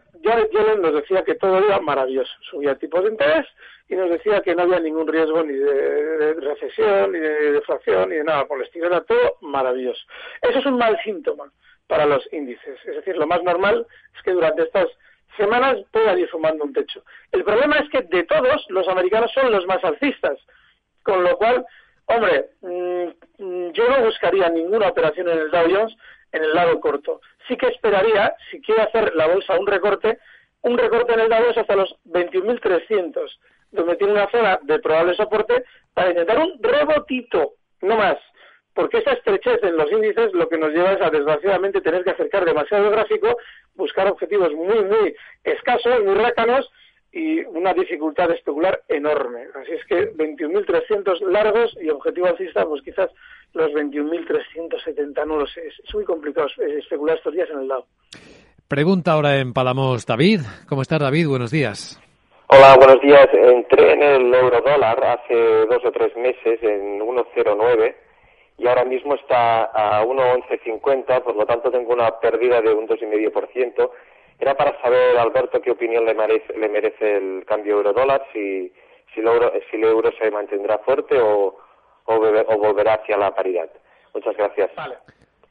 Yellen 0.51 0.83
nos 0.83 0.95
decía 0.95 1.25
que 1.25 1.35
todo 1.35 1.59
era 1.59 1.81
maravilloso. 1.81 2.33
Subía 2.51 2.75
tipos 2.77 3.05
de 3.05 3.11
interés, 3.11 3.47
y 3.89 3.97
nos 3.97 4.11
decía 4.11 4.43
que 4.43 4.55
no 4.55 4.63
había 4.63 4.81
ningún 4.81 5.09
riesgo 5.09 5.43
ni 5.43 5.55
de, 5.55 6.35
recesión, 6.35 7.13
ni 7.13 7.19
de 7.19 7.53
deflación, 7.53 8.11
ni 8.11 8.17
de 8.17 8.25
nada 8.25 8.47
por 8.47 8.59
el 8.59 8.65
estilo. 8.65 8.87
Era 8.87 9.01
todo 9.01 9.39
maravilloso. 9.41 10.01
Eso 10.43 10.59
es 10.59 10.67
un 10.67 10.77
mal 10.77 10.99
síntoma 11.03 11.51
para 11.87 12.05
los 12.05 12.23
índices. 12.33 12.79
Es 12.85 12.97
decir, 12.97 13.17
lo 13.17 13.27
más 13.27 13.43
normal 13.43 13.87
es 14.15 14.23
que 14.23 14.33
durante 14.33 14.63
estas 14.63 14.89
semanas 15.39 15.79
puedan 15.91 16.19
ir 16.19 16.29
sumando 16.29 16.65
un 16.65 16.75
techo. 16.75 17.03
El 17.33 17.45
problema 17.45 17.77
es 17.79 17.89
que 17.89 18.03
de 18.03 18.25
todos, 18.25 18.67
los 18.69 18.87
americanos 18.89 19.33
son 19.33 19.51
los 19.51 19.67
más 19.67 19.83
alcistas. 19.83 20.39
Con 21.03 21.25
lo 21.25 21.39
cual, 21.39 21.65
hombre, 22.07 22.51
mm, 22.61 23.71
yo 23.73 23.89
no 23.89 24.05
buscaría 24.05 24.51
ninguna 24.51 24.89
operación 24.89 25.29
en 25.29 25.39
el 25.39 25.51
Dow 25.51 25.67
Jones 25.71 25.97
en 26.33 26.45
el 26.45 26.55
lado 26.55 26.81
corto. 26.81 27.21
Sí 27.47 27.57
que 27.57 27.69
esperaría, 27.69 28.35
si 28.51 28.61
quiere 28.61 28.83
hacer 28.83 29.15
la 29.15 29.27
bolsa 29.27 29.59
un 29.59 29.67
recorte, 29.67 30.19
un 30.63 30.77
recorte 30.77 31.13
en 31.15 31.21
el 31.21 31.29
Dow 31.29 31.51
hasta 31.57 31.77
los 31.77 31.95
21.300 32.07 33.31
donde 33.71 33.97
tiene 33.97 34.15
una 34.15 34.31
zona 34.31 34.59
de 34.63 34.79
probable 34.79 35.15
soporte 35.15 35.65
para 35.95 36.11
intentar 36.11 36.39
un 36.39 36.59
rebotito, 36.61 37.55
no 37.83 37.97
más. 37.97 38.17
Porque 38.75 38.99
esa 38.99 39.13
estrechez 39.13 39.63
en 39.63 39.77
los 39.77 39.91
índices 39.91 40.33
lo 40.33 40.49
que 40.49 40.59
nos 40.59 40.71
lleva 40.71 40.93
es 40.93 41.03
a 41.03 41.11
desgraciadamente 41.11 41.81
tener 41.81 42.05
que 42.05 42.11
acercar 42.11 42.45
demasiado 42.45 42.87
el 42.87 42.93
gráfico, 42.93 43.37
buscar 43.75 44.09
objetivos 44.09 44.53
muy, 44.55 44.85
muy 44.85 45.15
escasos, 45.43 46.05
muy 46.05 46.15
rácanos 46.15 46.71
y 47.11 47.41
una 47.41 47.73
dificultad 47.73 48.29
de 48.29 48.37
especular 48.37 48.83
enorme. 48.89 49.47
Así 49.55 49.73
es 49.73 49.85
que 49.87 50.13
21.300 50.13 51.21
largos 51.29 51.77
y 51.81 51.91
objetivo 51.91 52.29
alcista, 52.29 52.67
pues 52.67 52.83
quizás 52.83 53.11
los 53.55 53.71
21.370, 53.73 55.27
no 55.27 55.37
lo 55.39 55.47
sé. 55.47 55.67
Es 55.67 55.95
muy 55.95 56.05
complicado 56.05 56.49
especular 56.79 57.17
estos 57.17 57.35
días 57.35 57.49
en 57.51 57.61
el 57.61 57.69
lado. 57.69 57.87
Pregunta 58.69 59.13
ahora 59.13 59.39
en 59.39 59.53
Palamos 59.53 60.05
David. 60.05 60.41
¿Cómo 60.69 60.83
estás, 60.83 61.01
David? 61.01 61.29
Buenos 61.29 61.51
días. 61.51 62.01
Hola, 62.49 62.77
buenos 62.77 63.01
días. 63.01 63.29
Entré 63.33 63.93
en 63.93 64.03
el 64.03 64.35
euro 64.35 64.61
dólar 64.61 65.03
hace 65.05 65.35
dos 65.67 65.85
o 65.85 65.93
tres 65.93 66.17
meses 66.17 66.63
en 66.63 67.01
1,09 67.01 67.95
y 68.59 68.67
ahora 68.67 68.85
mismo 68.85 69.15
está 69.15 69.65
a 69.65 70.05
1,1150, 70.05 71.23
por 71.23 71.37
lo 71.37 71.47
tanto 71.47 71.71
tengo 71.71 71.93
una 71.93 72.11
pérdida 72.21 72.61
de 72.61 72.73
un 72.73 72.89
2,5%. 72.89 73.91
Era 74.41 74.55
para 74.55 74.81
saber, 74.83 75.17
Alberto, 75.17 75.61
qué 75.61 75.71
opinión 75.71 76.05
le 76.05 76.15
merece, 76.15 76.57
le 76.59 76.69
merece 76.69 77.17
el 77.17 77.45
cambio 77.45 77.77
euro-dólar, 77.77 78.27
si, 78.33 78.73
si, 79.15 79.21
el 79.21 79.27
euro, 79.27 79.53
si 79.71 79.77
el 79.77 79.85
euro 79.85 80.11
se 80.19 80.31
mantendrá 80.31 80.79
fuerte 80.79 81.19
o, 81.21 81.57
o, 82.09 82.59
volverá 82.59 82.95
hacia 82.95 83.17
la 83.17 83.35
paridad. 83.35 83.69
Muchas 84.15 84.37
gracias. 84.37 84.75
Vale. 84.75 84.97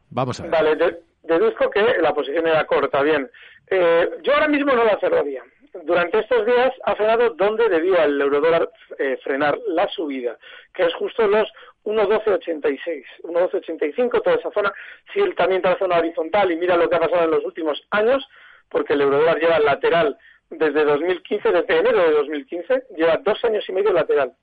Vamos 0.09 0.39
a 0.39 0.43
ver. 0.43 0.51
Vale, 0.51 1.01
deduzco 1.23 1.69
que 1.69 1.81
la 2.01 2.13
posición 2.13 2.47
era 2.47 2.65
corta, 2.65 3.01
bien. 3.01 3.29
Eh, 3.69 4.09
yo 4.23 4.33
ahora 4.33 4.47
mismo 4.47 4.73
no 4.73 4.83
la 4.83 4.99
cerraría 4.99 5.43
durante 5.83 6.19
estos 6.19 6.45
días 6.45 6.71
ha 6.83 6.95
frenado 6.95 7.31
donde 7.31 7.69
debía 7.69 8.05
el 8.05 8.19
eurodólar 8.19 8.69
eh, 8.97 9.17
frenar 9.23 9.57
la 9.67 9.87
subida, 9.89 10.37
que 10.73 10.83
es 10.83 10.93
justo 10.95 11.27
los 11.27 11.47
1.1286, 11.85 13.03
1.1285, 13.23 14.21
toda 14.21 14.35
esa 14.35 14.51
zona. 14.51 14.73
Si 15.13 15.19
él 15.19 15.35
también 15.35 15.59
está 15.59 15.69
en 15.69 15.73
la 15.73 15.79
zona 15.79 15.97
horizontal 15.99 16.51
y 16.51 16.57
mira 16.57 16.77
lo 16.77 16.89
que 16.89 16.95
ha 16.95 16.99
pasado 16.99 17.25
en 17.25 17.31
los 17.31 17.45
últimos 17.45 17.81
años, 17.91 18.27
porque 18.69 18.93
el 18.93 19.01
eurodólar 19.01 19.39
lleva 19.39 19.59
lateral 19.59 20.17
desde 20.49 20.83
2015, 20.83 21.51
desde 21.51 21.79
enero 21.79 22.03
de 22.03 22.11
2015, 22.11 22.83
lleva 22.95 23.17
dos 23.17 23.43
años 23.43 23.67
y 23.67 23.71
medio 23.71 23.93
lateral. 23.93 24.33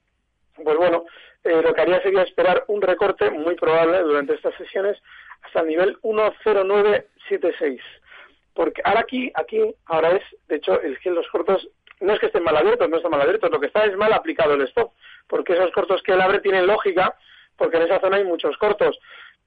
Pues 0.62 0.76
bueno, 0.76 1.04
eh, 1.42 1.60
lo 1.62 1.74
que 1.74 1.80
haría 1.80 2.02
sería 2.02 2.22
esperar 2.22 2.64
un 2.68 2.80
recorte 2.80 3.30
muy 3.30 3.54
probable 3.56 3.98
durante 4.00 4.34
estas 4.34 4.54
sesiones 4.56 5.00
hasta 5.42 5.60
el 5.60 5.68
nivel 5.68 5.98
10976 6.02 7.80
porque 8.54 8.80
ahora 8.84 9.00
aquí, 9.00 9.30
aquí, 9.34 9.60
ahora 9.86 10.12
es, 10.12 10.22
de 10.48 10.56
hecho, 10.56 10.80
el 10.80 10.98
que 11.00 11.10
los 11.10 11.28
cortos, 11.28 11.68
no 12.00 12.12
es 12.12 12.20
que 12.20 12.26
estén 12.26 12.44
mal 12.44 12.56
abiertos, 12.56 12.88
no 12.88 12.96
están 12.96 13.10
mal 13.10 13.20
abiertos, 13.20 13.50
lo 13.50 13.60
que 13.60 13.66
está 13.66 13.84
es 13.84 13.96
mal 13.96 14.12
aplicado 14.12 14.54
el 14.54 14.62
stop, 14.62 14.92
porque 15.28 15.54
esos 15.54 15.72
cortos 15.72 16.02
que 16.02 16.12
él 16.12 16.20
abre 16.20 16.40
tienen 16.40 16.66
lógica, 16.66 17.16
porque 17.56 17.76
en 17.76 17.82
esa 17.84 18.00
zona 18.00 18.16
hay 18.16 18.24
muchos 18.24 18.56
cortos, 18.56 18.98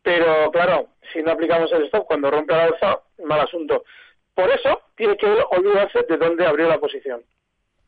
pero 0.03 0.51
claro, 0.51 0.89
si 1.11 1.23
no 1.23 1.31
aplicamos 1.31 1.71
el 1.71 1.85
stop 1.85 2.05
cuando 2.05 2.29
rompe 2.29 2.53
la 2.53 2.65
alza, 2.65 2.99
mal 3.23 3.39
asunto. 3.39 3.83
Por 4.35 4.49
eso 4.49 4.81
tiene 4.95 5.17
que 5.17 5.25
olvidarse 5.25 6.03
de 6.03 6.17
dónde 6.17 6.45
abrió 6.45 6.67
la 6.67 6.79
posición. 6.79 7.23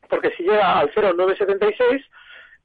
Porque 0.09 0.31
si 0.31 0.43
llega 0.43 0.79
al 0.79 0.91
0,976, 0.93 2.03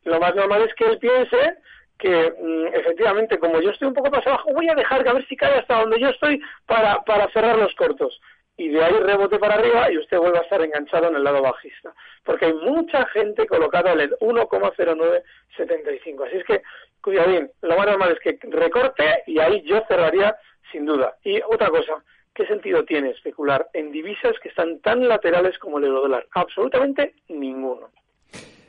lo 0.04 0.20
más 0.20 0.34
normal 0.34 0.62
es 0.62 0.74
que 0.74 0.84
él 0.84 0.98
piense 0.98 1.56
que 1.98 2.34
mm, 2.40 2.74
efectivamente, 2.74 3.38
como 3.38 3.60
yo 3.60 3.70
estoy 3.70 3.88
un 3.88 3.94
poco 3.94 4.10
más 4.10 4.26
abajo, 4.26 4.52
voy 4.52 4.68
a 4.68 4.74
dejar 4.74 5.02
que 5.02 5.10
a 5.10 5.14
ver 5.14 5.26
si 5.26 5.36
cae 5.36 5.58
hasta 5.58 5.80
donde 5.80 6.00
yo 6.00 6.08
estoy 6.08 6.40
para, 6.66 7.02
para 7.04 7.30
cerrar 7.30 7.56
los 7.56 7.74
cortos 7.74 8.20
y 8.56 8.68
de 8.68 8.84
ahí 8.84 8.92
rebote 8.92 9.38
para 9.38 9.54
arriba 9.54 9.90
y 9.90 9.96
usted 9.98 10.18
vuelve 10.18 10.38
a 10.38 10.42
estar 10.42 10.62
enganchado 10.62 11.08
en 11.08 11.16
el 11.16 11.24
lado 11.24 11.42
bajista. 11.42 11.92
Porque 12.24 12.44
hay 12.46 12.54
mucha 12.54 13.04
gente 13.06 13.46
colocada 13.46 13.92
en 13.92 14.00
el 14.00 14.16
1,0975. 14.18 16.26
Así 16.26 16.36
es 16.36 16.44
que, 16.44 16.62
cuidadín, 17.02 17.50
lo 17.62 17.76
más 17.76 17.86
normal 17.86 18.12
es 18.12 18.20
que 18.20 18.38
recorte 18.48 19.24
y 19.26 19.40
ahí 19.40 19.62
yo 19.62 19.82
cerraría 19.88 20.36
sin 20.70 20.86
duda. 20.86 21.16
Y 21.24 21.42
otra 21.42 21.68
cosa, 21.68 22.04
¿qué 22.32 22.46
sentido 22.46 22.84
tiene 22.84 23.10
especular 23.10 23.66
en 23.72 23.90
divisas 23.90 24.38
que 24.40 24.50
están 24.50 24.78
tan 24.80 25.08
laterales 25.08 25.58
como 25.58 25.78
el 25.78 25.86
euro 25.86 26.02
dólar? 26.02 26.28
Absolutamente 26.32 27.16
ninguno. 27.28 27.90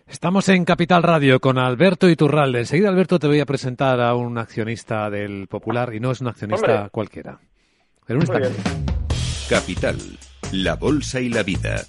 Estamos 0.07 0.47
en 0.49 0.65
Capital 0.65 1.01
Radio 1.01 1.39
con 1.39 1.57
Alberto 1.57 2.07
Iturralde. 2.07 2.59
Enseguida, 2.59 2.89
Alberto, 2.89 3.17
te 3.17 3.25
voy 3.25 3.39
a 3.39 3.45
presentar 3.45 3.99
a 3.99 4.13
un 4.13 4.37
accionista 4.37 5.09
del 5.09 5.47
Popular 5.47 5.95
y 5.95 5.99
no 5.99 6.11
es 6.11 6.21
un 6.21 6.27
accionista 6.27 6.89
cualquiera. 6.89 7.39
Pero 8.05 8.19
un 8.19 8.27
Capital, 9.49 9.97
la 10.51 10.75
bolsa 10.75 11.19
y 11.19 11.29
la 11.29 11.41
vida. 11.41 11.81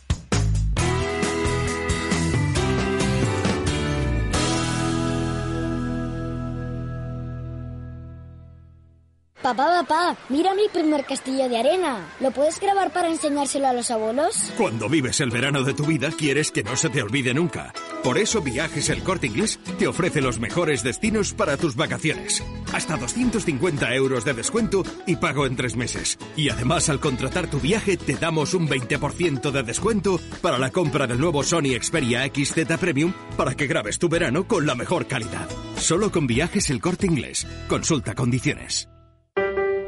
Papá, 9.43 9.83
papá, 9.83 10.17
mira 10.31 10.55
mi 10.55 10.69
primer 10.73 11.05
castillo 11.05 11.49
de 11.49 11.59
arena. 11.59 11.99
¿Lo 12.21 12.33
puedes 12.33 12.59
grabar 12.59 12.91
para 12.93 13.09
enseñárselo 13.09 13.69
a 13.69 13.73
los 13.75 13.91
abuelos? 13.93 14.53
Cuando 14.57 14.89
vives 14.89 15.21
el 15.21 15.31
verano 15.31 15.63
de 15.63 15.75
tu 15.75 15.85
vida, 15.85 16.09
quieres 16.11 16.51
que 16.51 16.65
no 16.65 16.75
se 16.75 16.89
te 16.89 17.03
olvide 17.03 17.33
nunca. 17.33 17.73
Por 18.07 18.19
eso 18.19 18.41
Viajes 18.41 18.89
El 18.89 19.03
Corte 19.03 19.27
Inglés 19.27 19.59
te 19.81 19.89
ofrece 19.89 20.21
los 20.21 20.39
mejores 20.39 20.85
destinos 20.85 21.35
para 21.35 21.57
tus 21.57 21.75
vacaciones. 21.75 22.41
Hasta 22.73 22.97
250 22.97 23.93
euros 23.97 24.25
de 24.25 24.33
descuento 24.33 24.85
y 25.09 25.17
pago 25.17 25.45
en 25.45 25.57
tres 25.57 25.75
meses. 25.75 26.17
Y 26.37 26.49
además, 26.51 26.89
al 26.89 27.01
contratar 27.01 27.51
tu 27.51 27.59
viaje, 27.59 27.97
te 27.97 28.15
damos 28.15 28.55
un 28.55 28.69
20% 28.69 29.51
de 29.51 29.63
descuento 29.65 30.21
para 30.41 30.57
la 30.57 30.71
compra 30.71 31.09
del 31.09 31.19
nuevo 31.19 31.43
Sony 31.43 31.75
Xperia 31.83 32.25
XZ 32.33 32.79
Premium 32.79 33.13
para 33.37 33.57
que 33.57 33.67
grabes 33.67 33.99
tu 33.99 34.09
verano 34.09 34.47
con 34.47 34.67
la 34.67 34.77
mejor 34.77 35.09
calidad. 35.09 35.49
Solo 35.77 36.13
con 36.13 36.29
Viajes 36.29 36.71
El 36.71 36.81
Corte 36.81 37.09
Inglés. 37.09 37.45
Consulta 37.67 38.15
condiciones. 38.15 38.89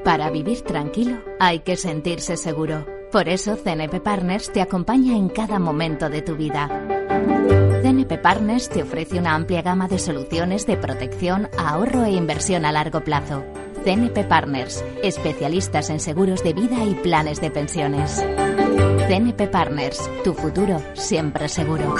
Para 0.02 0.28
vivir 0.30 0.62
tranquilo 0.62 1.22
hay 1.38 1.60
que 1.60 1.76
sentirse 1.76 2.36
seguro. 2.36 2.84
Por 3.12 3.28
eso 3.28 3.56
CNP 3.56 4.00
Partners 4.00 4.52
te 4.52 4.60
acompaña 4.60 5.16
en 5.16 5.28
cada 5.28 5.60
momento 5.60 6.10
de 6.10 6.20
tu 6.22 6.34
vida. 6.34 6.97
CNP 7.82 8.18
Partners 8.18 8.68
te 8.68 8.82
ofrece 8.82 9.18
una 9.18 9.34
amplia 9.34 9.62
gama 9.62 9.88
de 9.88 9.98
soluciones 9.98 10.66
de 10.66 10.76
protección, 10.76 11.48
ahorro 11.58 12.04
e 12.04 12.10
inversión 12.10 12.64
a 12.64 12.72
largo 12.72 13.02
plazo. 13.02 13.44
CNP 13.84 14.24
Partners, 14.24 14.84
especialistas 15.02 15.90
en 15.90 16.00
seguros 16.00 16.42
de 16.42 16.52
vida 16.52 16.84
y 16.84 16.94
planes 16.94 17.40
de 17.40 17.50
pensiones. 17.50 18.24
CNP 19.08 19.48
Partners, 19.48 20.10
tu 20.24 20.34
futuro 20.34 20.82
siempre 20.94 21.48
seguro. 21.48 21.94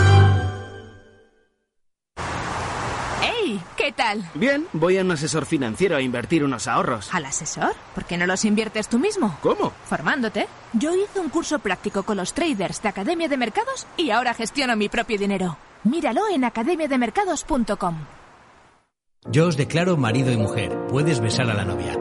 ¿Qué 3.89 3.93
tal? 3.93 4.23
Bien, 4.35 4.67
voy 4.75 4.99
a 4.99 5.01
un 5.01 5.11
asesor 5.13 5.47
financiero 5.47 5.97
a 5.97 6.03
invertir 6.03 6.45
unos 6.45 6.69
ahorros. 6.69 7.09
¿Al 7.15 7.25
asesor? 7.25 7.75
¿Por 7.95 8.05
qué 8.05 8.19
no 8.19 8.27
los 8.27 8.45
inviertes 8.45 8.87
tú 8.87 8.99
mismo? 8.99 9.39
¿Cómo? 9.41 9.73
Formándote. 9.87 10.47
Yo 10.75 10.95
hice 10.95 11.19
un 11.21 11.31
curso 11.31 11.59
práctico 11.59 12.03
con 12.03 12.19
los 12.19 12.35
traders 12.35 12.83
de 12.83 12.91
Academia 12.91 13.29
de 13.29 13.39
Mercados 13.39 13.87
y 13.97 14.11
ahora 14.11 14.35
gestiono 14.35 14.77
mi 14.77 14.91
propio 14.91 15.17
dinero. 15.17 15.57
Míralo 15.85 16.29
en 16.31 16.45
academiademercados.com. 16.45 17.97
Yo 19.31 19.47
os 19.47 19.57
declaro 19.57 19.97
marido 19.97 20.31
y 20.33 20.37
mujer. 20.37 20.77
Puedes 20.91 21.21
besar 21.21 21.49
a 21.49 21.55
la 21.55 21.65
novia. 21.65 21.97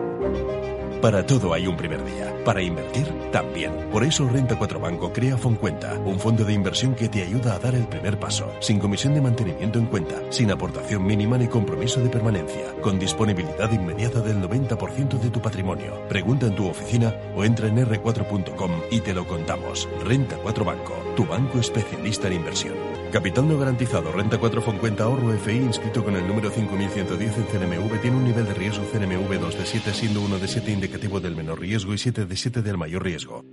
Para 1.01 1.24
todo 1.24 1.54
hay 1.54 1.68
un 1.68 1.77
primer 1.77 2.04
día. 2.04 2.34
Para 2.44 2.62
invertir, 2.62 3.08
también. 3.32 3.72
Por 3.92 4.04
eso 4.04 4.27
Renta 4.27 4.58
4 4.58 4.80
Banco 4.80 5.13
crea 5.13 5.38
Foncuenta, 5.38 5.94
un 6.00 6.20
fondo 6.20 6.44
de 6.44 6.54
inversión 6.54 6.96
que 6.96 7.08
te 7.08 7.22
ayuda 7.22 7.54
a 7.54 7.60
dar 7.60 7.75
el 7.75 7.88
primer 7.88 8.20
paso, 8.20 8.51
sin 8.60 8.80
comisión 8.80 9.13
de 9.13 9.22
mantenimiento 9.22 9.77
en 9.77 9.86
cuenta, 9.86 10.16
sin 10.32 10.50
aportación 10.50 11.06
mínima 11.06 11.38
ni 11.38 11.48
compromiso 11.48 12.01
de 12.01 12.10
permanencia, 12.10 12.74
con 12.82 12.98
disponibilidad 12.98 13.72
inmediata 13.72 14.22
del 14.22 14.42
90% 14.42 15.20
de 15.20 15.30
tu 15.30 15.39
patrimonio. 15.39 16.01
Pregunta 16.10 16.48
en 16.48 16.56
tu 16.56 16.68
oficina 16.68 17.13
o 17.36 17.44
entra 17.44 17.68
en 17.68 17.77
r4.com 17.77 18.72
y 18.89 19.01
te 19.01 19.13
lo 19.13 19.27
contamos. 19.27 19.88
Renta 20.04 20.38
4 20.38 20.66
Banco, 20.66 20.94
tu 21.16 21.25
banco 21.25 21.60
especialista 21.60 22.27
en 22.27 22.34
inversión. 22.34 22.75
Capital 23.12 23.48
no 23.48 23.58
garantizado, 23.58 24.12
renta 24.12 24.38
4 24.38 24.62
Foncuenta 24.62 25.06
ahorro 25.06 25.32
FI 25.32 25.58
inscrito 25.58 26.04
con 26.04 26.16
el 26.16 26.27
número 26.27 26.50
5110 26.50 27.38
en 27.38 27.44
CNMV 27.46 28.01
tiene 28.01 28.18
un 28.18 28.25
nivel 28.25 28.46
de 28.46 28.54
riesgo 28.54 28.84
CNMV 28.92 29.39
2 29.39 29.58
de 29.58 29.66
7 29.66 29.94
siendo 29.94 30.22
1 30.22 30.39
de 30.39 30.48
7 30.48 30.72
indicativo 30.88 31.20
del 31.20 31.36
menor 31.36 31.60
riesgo 31.60 31.94
y 31.94 31.98
7 31.98 32.25
de 32.25 32.36
7 32.36 32.62
del 32.62 32.77
mayor 32.77 33.03
riesgo. 33.03 33.44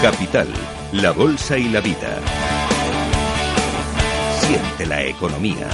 Capital, 0.00 0.48
la 0.92 1.10
bolsa 1.12 1.58
y 1.58 1.68
la 1.68 1.80
vida. 1.80 2.20
Siente 4.40 4.86
la 4.86 5.04
economía. 5.04 5.68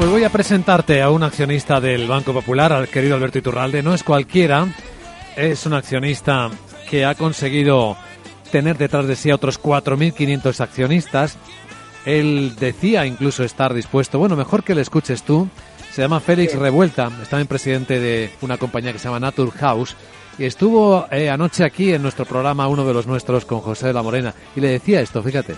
Pues 0.00 0.10
voy 0.10 0.24
a 0.24 0.30
presentarte 0.30 1.02
a 1.02 1.10
un 1.10 1.22
accionista 1.22 1.78
del 1.78 2.08
Banco 2.08 2.32
Popular, 2.32 2.72
al 2.72 2.88
querido 2.88 3.16
Alberto 3.16 3.36
Iturralde. 3.36 3.82
No 3.82 3.92
es 3.92 4.02
cualquiera, 4.02 4.66
es 5.36 5.66
un 5.66 5.74
accionista 5.74 6.50
que 6.88 7.04
ha 7.04 7.14
conseguido 7.14 7.98
tener 8.50 8.78
detrás 8.78 9.06
de 9.06 9.14
sí 9.14 9.28
a 9.28 9.34
otros 9.34 9.60
4.500 9.60 10.58
accionistas. 10.60 11.36
Él 12.06 12.56
decía 12.58 13.04
incluso 13.04 13.44
estar 13.44 13.74
dispuesto, 13.74 14.18
bueno, 14.18 14.36
mejor 14.36 14.64
que 14.64 14.74
le 14.74 14.80
escuches 14.80 15.22
tú. 15.22 15.50
Se 15.92 16.00
llama 16.00 16.20
Félix 16.20 16.54
Revuelta, 16.54 17.08
está 17.08 17.32
también 17.32 17.48
presidente 17.48 18.00
de 18.00 18.32
una 18.40 18.56
compañía 18.56 18.94
que 18.94 18.98
se 18.98 19.04
llama 19.04 19.20
Naturhaus 19.20 19.96
y 20.38 20.46
estuvo 20.46 21.08
eh, 21.10 21.28
anoche 21.28 21.62
aquí 21.62 21.92
en 21.92 22.00
nuestro 22.00 22.24
programa, 22.24 22.68
uno 22.68 22.86
de 22.86 22.94
los 22.94 23.06
nuestros, 23.06 23.44
con 23.44 23.60
José 23.60 23.88
de 23.88 23.92
la 23.92 24.02
Morena, 24.02 24.34
y 24.56 24.60
le 24.60 24.68
decía 24.68 25.02
esto, 25.02 25.22
fíjate. 25.22 25.56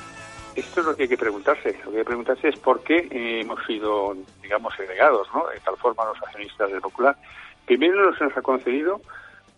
Esto 0.55 0.81
es 0.81 0.87
lo 0.87 0.95
que 0.95 1.05
hay 1.05 1.09
que 1.09 1.17
preguntarse. 1.17 1.79
Lo 1.85 1.91
que 1.91 1.99
hay 1.99 2.03
que 2.03 2.05
preguntarse 2.05 2.49
es 2.49 2.59
por 2.59 2.83
qué 2.83 3.09
hemos 3.11 3.65
sido, 3.67 4.15
digamos, 4.43 4.75
segregados, 4.77 5.29
¿no? 5.35 5.47
De 5.49 5.59
tal 5.61 5.77
forma 5.79 6.05
los 6.05 6.23
accionistas 6.23 6.71
del 6.71 6.81
Popular. 6.81 7.17
Primero 7.65 8.11
nos 8.11 8.37
ha 8.37 8.43
concedido 8.43 9.01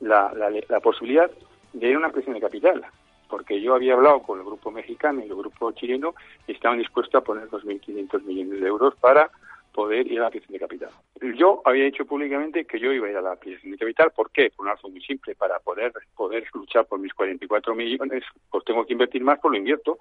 la, 0.00 0.32
la, 0.68 0.80
posibilidad 0.80 1.30
de 1.72 1.88
ir 1.88 1.96
a 1.96 1.98
una 1.98 2.10
presión 2.10 2.34
de 2.34 2.40
capital, 2.40 2.84
porque 3.28 3.60
yo 3.60 3.74
había 3.74 3.94
hablado 3.94 4.22
con 4.22 4.38
el 4.38 4.44
grupo 4.44 4.70
mexicano 4.70 5.20
y 5.20 5.28
el 5.28 5.34
grupo 5.34 5.72
chileno 5.72 6.14
y 6.46 6.52
estaban 6.52 6.78
dispuestos 6.78 7.14
a 7.14 7.24
poner 7.24 7.48
2.500 7.48 8.22
millones 8.22 8.60
de 8.60 8.66
euros 8.66 8.94
para 8.96 9.30
poder 9.72 10.06
ir 10.06 10.20
a 10.20 10.24
la 10.24 10.30
presión 10.30 10.52
de 10.52 10.60
capital. 10.60 10.90
Yo 11.36 11.60
había 11.64 11.84
dicho 11.84 12.04
públicamente 12.04 12.64
que 12.64 12.78
yo 12.78 12.92
iba 12.92 13.08
a 13.08 13.10
ir 13.10 13.16
a 13.16 13.22
la 13.22 13.34
presión 13.34 13.72
de 13.72 13.78
capital. 13.78 14.12
¿Por 14.14 14.30
qué? 14.30 14.50
Por 14.54 14.64
una 14.64 14.74
razón 14.74 14.92
muy 14.92 15.02
simple. 15.02 15.34
Para 15.34 15.58
poder, 15.58 15.92
poder 16.14 16.44
luchar 16.54 16.86
por 16.86 17.00
mis 17.00 17.12
44 17.12 17.74
millones, 17.74 18.22
pues 18.50 18.64
tengo 18.64 18.86
que 18.86 18.92
invertir 18.92 19.24
más, 19.24 19.40
pues 19.40 19.50
lo 19.50 19.58
invierto. 19.58 19.98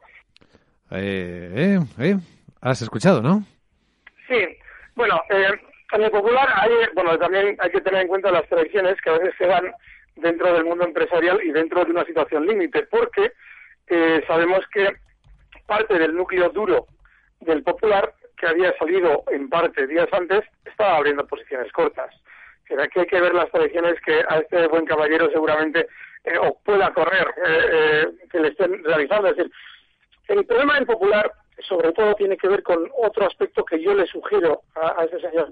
Eh, 0.94 1.52
eh, 1.56 1.80
eh, 2.00 2.16
Has 2.62 2.82
escuchado, 2.82 3.22
¿no? 3.22 3.44
Sí. 4.28 4.58
Bueno, 4.96 5.22
eh, 5.30 5.50
en 5.92 6.04
el 6.04 6.12
popular 6.12 6.48
hay, 6.56 6.72
bueno, 6.94 7.18
también 7.18 7.58
hay 7.60 7.72
que 7.72 7.82
tener 7.82 8.02
en 8.02 8.08
cuenta 8.08 8.32
las 8.32 8.48
tradiciones 8.48 9.00
que 9.02 9.10
a 9.10 9.18
veces 9.18 9.34
se 9.38 9.48
dan 9.48 9.72
dentro 10.16 10.54
del 10.54 10.66
mundo 10.66 10.86
empresarial 10.86 11.42
y 11.44 11.52
dentro 11.52 11.84
de 11.84 11.92
una 11.92 12.06
situación 12.06 12.46
límite, 12.46 12.84
porque 12.84 13.34
eh, 13.88 14.24
sabemos 14.28 14.60
que 14.72 14.96
parte 15.66 15.98
del 15.98 16.16
núcleo 16.16 16.50
duro 16.50 16.88
del 17.42 17.64
popular, 17.64 18.14
que 18.38 18.48
había 18.48 18.76
salido 18.78 19.24
en 19.32 19.50
parte 19.50 19.88
días 19.88 20.08
antes, 20.12 20.42
estaba 20.66 20.98
abriendo 20.98 21.26
posiciones 21.26 21.72
cortas. 21.72 22.14
que 22.66 22.76
hay 22.76 23.06
que 23.06 23.22
ver 23.22 23.34
las 23.34 23.52
tradiciones 23.52 24.00
que 24.06 24.24
a 24.30 24.38
este 24.38 24.68
buen 24.68 24.86
caballero 24.86 25.30
seguramente 25.32 25.88
eh, 26.24 26.38
o 26.38 26.58
pueda 26.64 26.94
correr 26.94 27.28
eh, 27.46 28.08
que 28.32 28.40
le 28.40 28.48
estén 28.50 28.84
realizando. 28.84 29.30
Es 29.30 29.38
decir, 29.38 29.52
el 30.28 30.46
problema 30.46 30.76
del 30.76 30.86
popular, 30.86 31.32
sobre 31.68 31.92
todo, 31.92 32.16
tiene 32.16 32.38
que 32.38 32.48
ver 32.48 32.64
con 32.64 32.90
otro 33.02 33.26
aspecto 33.26 33.64
que 33.64 33.82
yo 33.82 33.94
le 33.94 34.08
sugiero 34.08 34.62
a, 34.76 35.04
ese 35.06 35.20
señor 35.20 35.52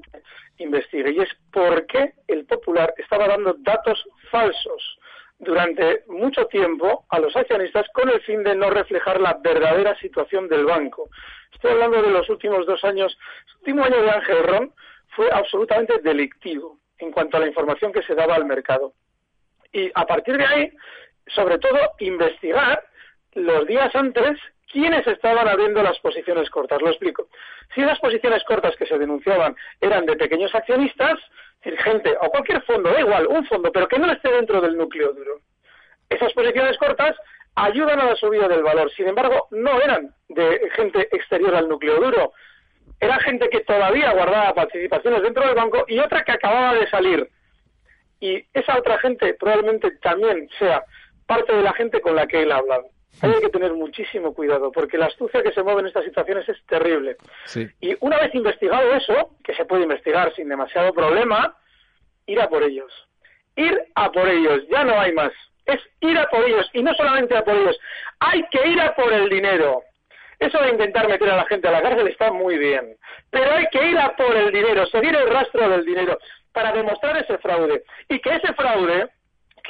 que 0.57 0.63
investigue, 0.63 1.11
y 1.11 1.19
es 1.19 1.29
por 1.51 1.85
qué 1.87 2.13
el 2.27 2.45
popular 2.45 2.93
estaba 2.97 3.27
dando 3.27 3.55
datos 3.59 4.03
falsos 4.29 4.99
durante 5.39 6.03
mucho 6.07 6.45
tiempo 6.45 7.05
a 7.09 7.19
los 7.19 7.35
accionistas 7.35 7.87
con 7.93 8.09
el 8.09 8.21
fin 8.21 8.43
de 8.43 8.55
no 8.55 8.69
reflejar 8.69 9.19
la 9.19 9.39
verdadera 9.41 9.97
situación 9.97 10.47
del 10.47 10.65
banco. 10.65 11.09
Estoy 11.51 11.71
hablando 11.71 12.01
de 12.01 12.11
los 12.11 12.29
últimos 12.29 12.65
dos 12.65 12.83
años. 12.83 13.17
El 13.47 13.55
último 13.59 13.83
año 13.83 14.01
de 14.03 14.11
Ángel 14.11 14.43
Ron 14.43 14.73
fue 15.15 15.29
absolutamente 15.31 15.97
delictivo 15.99 16.77
en 16.99 17.11
cuanto 17.11 17.37
a 17.37 17.39
la 17.39 17.47
información 17.47 17.91
que 17.91 18.03
se 18.03 18.13
daba 18.13 18.35
al 18.35 18.45
mercado. 18.45 18.93
Y 19.73 19.91
a 19.95 20.05
partir 20.05 20.37
de 20.37 20.45
ahí, 20.45 20.71
sobre 21.27 21.57
todo, 21.57 21.77
investigar 21.99 22.83
los 23.33 23.65
días 23.65 23.93
antes 23.95 24.37
¿Quiénes 24.71 25.05
estaban 25.05 25.47
abriendo 25.47 25.83
las 25.83 25.99
posiciones 25.99 26.49
cortas? 26.49 26.81
Lo 26.81 26.89
explico. 26.89 27.27
Si 27.75 27.81
las 27.81 27.99
posiciones 27.99 28.43
cortas 28.45 28.75
que 28.77 28.85
se 28.85 28.97
denunciaban 28.97 29.55
eran 29.81 30.05
de 30.05 30.15
pequeños 30.15 30.53
accionistas, 30.55 31.19
gente 31.61 32.15
o 32.21 32.29
cualquier 32.29 32.61
fondo, 32.63 32.91
da 32.91 32.99
igual, 32.99 33.27
un 33.27 33.45
fondo, 33.45 33.71
pero 33.71 33.87
que 33.87 33.99
no 33.99 34.11
esté 34.11 34.31
dentro 34.31 34.61
del 34.61 34.77
núcleo 34.77 35.13
duro. 35.13 35.39
Esas 36.09 36.33
posiciones 36.33 36.77
cortas 36.77 37.15
ayudan 37.55 37.99
a 37.99 38.05
la 38.05 38.15
subida 38.15 38.47
del 38.47 38.63
valor. 38.63 38.91
Sin 38.91 39.07
embargo, 39.07 39.47
no 39.51 39.79
eran 39.81 40.13
de 40.29 40.69
gente 40.75 41.07
exterior 41.15 41.53
al 41.55 41.67
núcleo 41.67 41.99
duro. 41.99 42.33
Era 42.99 43.19
gente 43.19 43.49
que 43.49 43.61
todavía 43.61 44.11
guardaba 44.13 44.53
participaciones 44.53 45.21
dentro 45.21 45.45
del 45.45 45.55
banco 45.55 45.85
y 45.87 45.99
otra 45.99 46.23
que 46.23 46.31
acababa 46.31 46.75
de 46.75 46.89
salir. 46.89 47.29
Y 48.19 48.45
esa 48.53 48.77
otra 48.77 48.99
gente 48.99 49.33
probablemente 49.33 49.91
también 49.97 50.47
sea 50.59 50.83
parte 51.25 51.53
de 51.53 51.63
la 51.63 51.73
gente 51.73 51.99
con 52.01 52.15
la 52.15 52.27
que 52.27 52.43
él 52.43 52.51
ha 52.51 52.57
hablado. 52.57 52.89
Hay 53.21 53.41
que 53.41 53.49
tener 53.49 53.73
muchísimo 53.73 54.33
cuidado, 54.33 54.71
porque 54.71 54.97
la 54.97 55.07
astucia 55.07 55.43
que 55.43 55.51
se 55.51 55.63
mueve 55.63 55.81
en 55.81 55.87
estas 55.87 56.05
situaciones 56.05 56.47
es 56.49 56.57
terrible. 56.65 57.17
Y 57.79 57.95
una 57.99 58.17
vez 58.19 58.33
investigado 58.33 58.93
eso, 58.93 59.35
que 59.43 59.53
se 59.53 59.65
puede 59.65 59.83
investigar 59.83 60.33
sin 60.35 60.49
demasiado 60.49 60.93
problema, 60.93 61.55
ir 62.25 62.39
a 62.39 62.49
por 62.49 62.63
ellos. 62.63 62.91
Ir 63.55 63.79
a 63.95 64.11
por 64.11 64.27
ellos, 64.27 64.61
ya 64.69 64.83
no 64.83 64.99
hay 64.99 65.11
más. 65.11 65.31
Es 65.65 65.79
ir 65.99 66.17
a 66.17 66.27
por 66.29 66.43
ellos, 66.43 66.67
y 66.73 66.81
no 66.81 66.93
solamente 66.95 67.35
a 67.35 67.43
por 67.43 67.55
ellos, 67.55 67.77
hay 68.19 68.43
que 68.49 68.67
ir 68.67 68.81
a 68.81 68.95
por 68.95 69.11
el 69.13 69.29
dinero. 69.29 69.83
Eso 70.39 70.59
de 70.59 70.69
intentar 70.71 71.07
meter 71.07 71.29
a 71.29 71.37
la 71.37 71.45
gente 71.45 71.67
a 71.67 71.71
la 71.71 71.83
cárcel 71.83 72.07
está 72.07 72.31
muy 72.31 72.57
bien, 72.57 72.97
pero 73.29 73.51
hay 73.51 73.67
que 73.71 73.85
ir 73.85 73.97
a 73.99 74.15
por 74.15 74.35
el 74.35 74.51
dinero, 74.51 74.87
seguir 74.87 75.15
el 75.15 75.29
rastro 75.29 75.69
del 75.69 75.85
dinero 75.85 76.17
para 76.51 76.71
demostrar 76.71 77.15
ese 77.17 77.37
fraude. 77.37 77.83
Y 78.09 78.19
que 78.19 78.35
ese 78.35 78.51
fraude, 78.53 79.09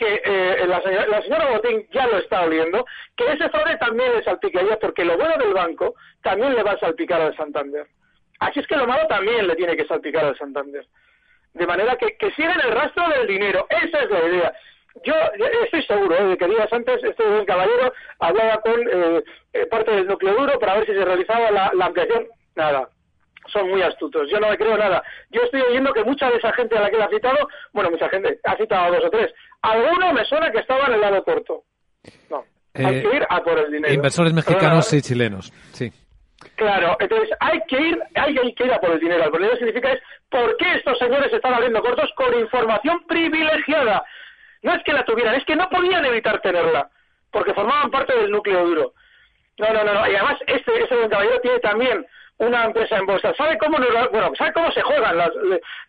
que 0.01 0.21
eh, 0.25 0.65
la, 0.67 0.81
señora, 0.81 1.51
Botín 1.51 1.87
ya 1.91 2.07
lo 2.07 2.17
está 2.17 2.41
oliendo, 2.41 2.83
que 3.15 3.25
ese 3.25 3.49
fraude 3.49 3.77
también 3.77 4.11
le 4.15 4.23
salpicaría, 4.23 4.79
porque 4.79 5.05
lo 5.05 5.15
bueno 5.15 5.37
del 5.37 5.53
banco 5.53 5.93
también 6.23 6.55
le 6.55 6.63
va 6.63 6.71
a 6.71 6.79
salpicar 6.79 7.21
al 7.21 7.37
Santander. 7.37 7.85
Así 8.39 8.61
es 8.61 8.65
que 8.65 8.77
lo 8.77 8.87
malo 8.87 9.07
también 9.07 9.47
le 9.47 9.55
tiene 9.55 9.77
que 9.77 9.85
salpicar 9.85 10.25
al 10.25 10.37
Santander. 10.39 10.87
De 11.53 11.67
manera 11.67 11.95
que, 11.97 12.17
que 12.17 12.31
sigan 12.31 12.59
el 12.61 12.71
rastro 12.71 13.07
del 13.09 13.27
dinero. 13.27 13.67
Esa 13.69 13.99
es 13.99 14.09
la 14.09 14.25
idea. 14.25 14.53
Yo 15.03 15.13
estoy 15.63 15.83
seguro 15.83 16.15
¿eh? 16.15 16.23
de 16.29 16.37
que 16.37 16.47
días 16.47 16.73
antes 16.73 17.03
este 17.03 17.23
buen 17.23 17.45
caballero 17.45 17.93
hablaba 18.19 18.59
con 18.61 18.81
eh, 18.91 19.23
eh, 19.53 19.65
parte 19.67 19.91
del 19.91 20.07
núcleo 20.07 20.33
duro 20.33 20.59
para 20.59 20.75
ver 20.75 20.87
si 20.87 20.93
se 20.93 21.05
realizaba 21.05 21.51
la, 21.51 21.85
ampliación. 21.85 22.27
Nada, 22.55 22.89
son 23.47 23.69
muy 23.69 23.81
astutos. 23.81 24.29
Yo 24.29 24.39
no 24.39 24.49
me 24.49 24.57
creo 24.57 24.77
nada. 24.77 25.03
Yo 25.29 25.41
estoy 25.43 25.61
oyendo 25.61 25.93
que 25.93 26.03
mucha 26.03 26.29
de 26.29 26.37
esa 26.37 26.51
gente 26.53 26.77
a 26.77 26.81
la 26.81 26.89
que 26.89 26.95
él 26.95 27.01
ha 27.01 27.09
citado, 27.09 27.47
bueno, 27.73 27.91
mucha 27.91 28.09
gente, 28.09 28.39
ha 28.43 28.55
citado 28.55 28.85
a 28.85 28.97
dos 28.97 29.05
o 29.05 29.09
tres. 29.09 29.33
Alguno 29.61 30.13
me 30.13 30.25
suena 30.25 30.51
que 30.51 30.59
estaba 30.59 30.87
en 30.87 30.93
el 30.93 31.01
lado 31.01 31.23
corto. 31.23 31.63
No, 32.29 32.43
hay 32.73 33.01
que 33.01 33.15
ir 33.15 33.25
a 33.29 33.43
por 33.43 33.59
el 33.59 33.71
dinero. 33.71 33.93
Inversores 33.93 34.33
mexicanos 34.33 34.91
y 34.93 35.01
chilenos, 35.01 35.51
sí. 35.73 35.91
Claro, 36.55 36.97
entonces 36.99 37.29
hay 37.39 37.59
que 37.67 37.79
ir, 37.79 37.99
hay, 38.15 38.53
que 38.55 38.65
ir 38.65 38.73
a 38.73 38.79
por 38.79 38.91
el 38.91 38.99
dinero. 38.99 39.25
El 39.25 39.31
dinero 39.31 39.57
significa 39.57 39.91
es 39.91 40.01
por 40.29 40.57
qué 40.57 40.75
estos 40.75 40.97
señores 40.97 41.31
están 41.31 41.53
abriendo 41.53 41.81
cortos 41.81 42.09
con 42.15 42.33
información 42.39 43.03
privilegiada. 43.07 44.03
No 44.63 44.73
es 44.73 44.83
que 44.83 44.93
la 44.93 45.05
tuvieran, 45.05 45.35
es 45.35 45.45
que 45.45 45.55
no 45.55 45.69
podían 45.69 46.05
evitar 46.05 46.41
tenerla, 46.41 46.89
porque 47.31 47.53
formaban 47.53 47.91
parte 47.91 48.15
del 48.15 48.31
núcleo 48.31 48.65
duro. 48.65 48.93
No, 49.57 49.73
no, 49.73 49.83
no, 49.83 50.09
y 50.09 50.15
además 50.15 50.37
este, 50.47 50.83
este 50.83 51.09
caballero 51.09 51.39
tiene 51.41 51.59
también 51.59 52.05
una 52.41 52.65
empresa 52.65 52.97
en 52.97 53.05
bolsa. 53.05 53.33
¿Sabe 53.35 53.57
cómo, 53.57 53.77
bueno, 54.11 54.31
sabe 54.37 54.53
cómo 54.53 54.71
se 54.71 54.81
juegan 54.81 55.17
las, 55.17 55.29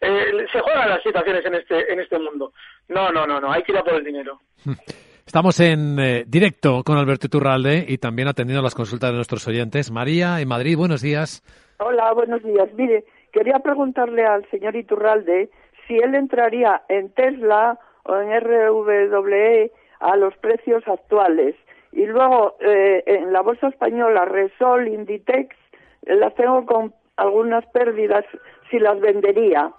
eh, 0.01 0.47
se 0.53 0.61
juegan 0.61 0.91
las 0.91 1.03
situaciones 1.03 1.45
en 1.45 1.55
este, 1.55 1.93
en 1.93 2.01
este 2.01 2.19
mundo? 2.19 2.53
No, 2.89 3.11
no, 3.11 3.27
no, 3.27 3.41
no, 3.41 3.51
hay 3.51 3.63
que 3.63 3.73
ir 3.73 3.79
a 3.79 3.83
por 3.83 3.95
el 3.95 4.05
dinero. 4.05 4.41
Estamos 5.27 5.61
en 5.61 5.99
eh, 5.99 6.25
directo 6.27 6.83
con 6.85 6.99
Alberto 6.99 7.27
Iturralde 7.27 7.85
y 7.89 7.97
también 7.99 8.29
atendiendo 8.29 8.63
las 8.63 8.75
consultas 8.75 9.11
de 9.11 9.17
nuestros 9.17 9.47
oyentes. 9.49 9.91
María, 9.91 10.41
en 10.41 10.49
Madrid, 10.49 10.77
buenos 10.77 11.01
días. 11.01 11.43
Hola, 11.79 12.13
buenos 12.13 12.43
días. 12.43 12.69
Mire, 12.75 13.05
quería 13.33 13.61
preguntarle 13.61 14.25
al 14.25 14.49
señor 14.51 14.77
Iturralde 14.77 15.49
si 15.87 15.97
él 15.97 16.15
entraría 16.15 16.83
en 16.89 17.11
Tesla 17.15 17.79
o 18.05 18.17
en 18.17 18.41
RWE 18.41 19.71
a 20.01 20.17
los 20.17 20.37
precios 20.39 20.87
actuales. 20.87 21.55
Y 21.93 22.05
luego 22.07 22.57
eh, 22.61 23.03
en 23.07 23.33
la 23.33 23.41
bolsa 23.43 23.69
española 23.69 24.25
Resol, 24.25 24.89
Inditex, 24.89 25.55
eh, 25.55 25.63
las 26.03 26.35
tengo 26.35 26.65
con 26.67 26.95
algunas 27.17 27.65
pérdidas 27.67 28.25
si 28.71 28.79
las 28.79 29.01
vendería. 29.01 29.73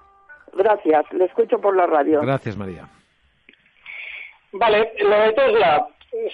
Gracias, 0.53 1.11
le 1.13 1.25
escucho 1.25 1.59
por 1.59 1.75
la 1.75 1.87
radio. 1.87 2.21
Gracias, 2.21 2.57
María. 2.57 2.87
Vale, 4.51 4.93
lo 4.99 5.19
de 5.19 5.33
Tesla. 5.33 5.87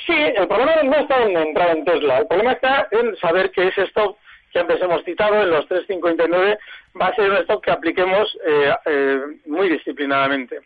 Sí, 0.06 0.14
el 0.14 0.48
problema 0.48 0.84
no 0.84 0.96
está 0.98 1.24
en 1.24 1.38
entrar 1.38 1.78
en 1.78 1.86
Tesla, 1.86 2.18
el 2.18 2.28
problema 2.28 2.52
está 2.52 2.88
en 2.92 3.16
saber 3.16 3.50
que 3.52 3.70
ese 3.70 3.84
stock 3.84 4.18
que 4.52 4.60
antes 4.60 4.82
hemos 4.82 5.04
citado, 5.04 5.44
en 5.44 5.52
los 5.52 5.68
359, 5.68 6.58
va 7.00 7.08
a 7.08 7.16
ser 7.16 7.30
un 7.30 7.38
stock 7.38 7.64
que 7.64 7.72
apliquemos 7.72 8.38
eh, 8.46 9.22
muy 9.46 9.70
disciplinadamente 9.70 10.60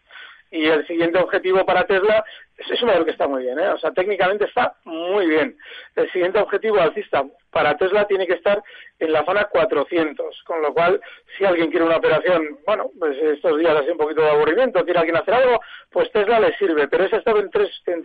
y 0.54 0.66
el 0.66 0.86
siguiente 0.88 1.18
objetivo 1.18 1.66
para 1.66 1.86
Tesla 1.86 2.24
es, 2.58 2.82
un 2.82 2.88
modelo 2.88 3.06
que 3.06 3.12
está 3.12 3.28
muy 3.28 3.44
bien, 3.44 3.60
¿eh? 3.60 3.70
o 3.70 3.78
sea, 3.78 3.92
técnicamente 3.92 4.46
está 4.46 4.76
muy 4.86 5.28
bien. 5.28 5.58
El 5.96 6.12
siguiente 6.12 6.40
objetivo 6.40 6.80
alcista 6.80 7.24
para 7.52 7.76
Tesla 7.78 8.06
tiene 8.08 8.28
que 8.28 8.34
estar 8.34 8.62
en 9.00 9.12
la 9.12 9.26
zona 9.26 9.46
400, 9.46 10.44
con 10.46 10.62
lo 10.62 10.74
cual, 10.74 11.02
si 11.38 11.46
alguien 11.46 11.70
quiere 11.70 11.86
una 11.86 11.98
operación, 11.98 12.60
bueno, 12.66 12.92
pues 13.00 13.18
estos 13.18 13.58
días 13.60 13.76
hace 13.76 13.92
un 13.92 13.98
poquito 13.98 14.22
de 14.22 14.30
aburrimiento, 14.30 14.84
quiere 14.84 15.00
alguien 15.00 15.18
hacer 15.18 15.34
algo, 15.34 15.60
pues 15.92 16.12
Tesla 16.12 16.40
le 16.40 16.56
sirve, 16.58 16.88
pero 16.88 17.06
ese 17.06 17.18
estado 17.18 17.40
en, 17.40 17.46
en, 17.46 17.52
3, 17.52 17.82
en 17.88 18.04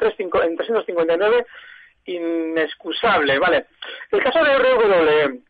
359 0.57 1.47
inexcusable, 2.07 3.39
¿vale? 3.39 3.67
El 4.11 4.23
caso 4.23 4.43
de 4.43 4.59
RWE, 4.59 5.41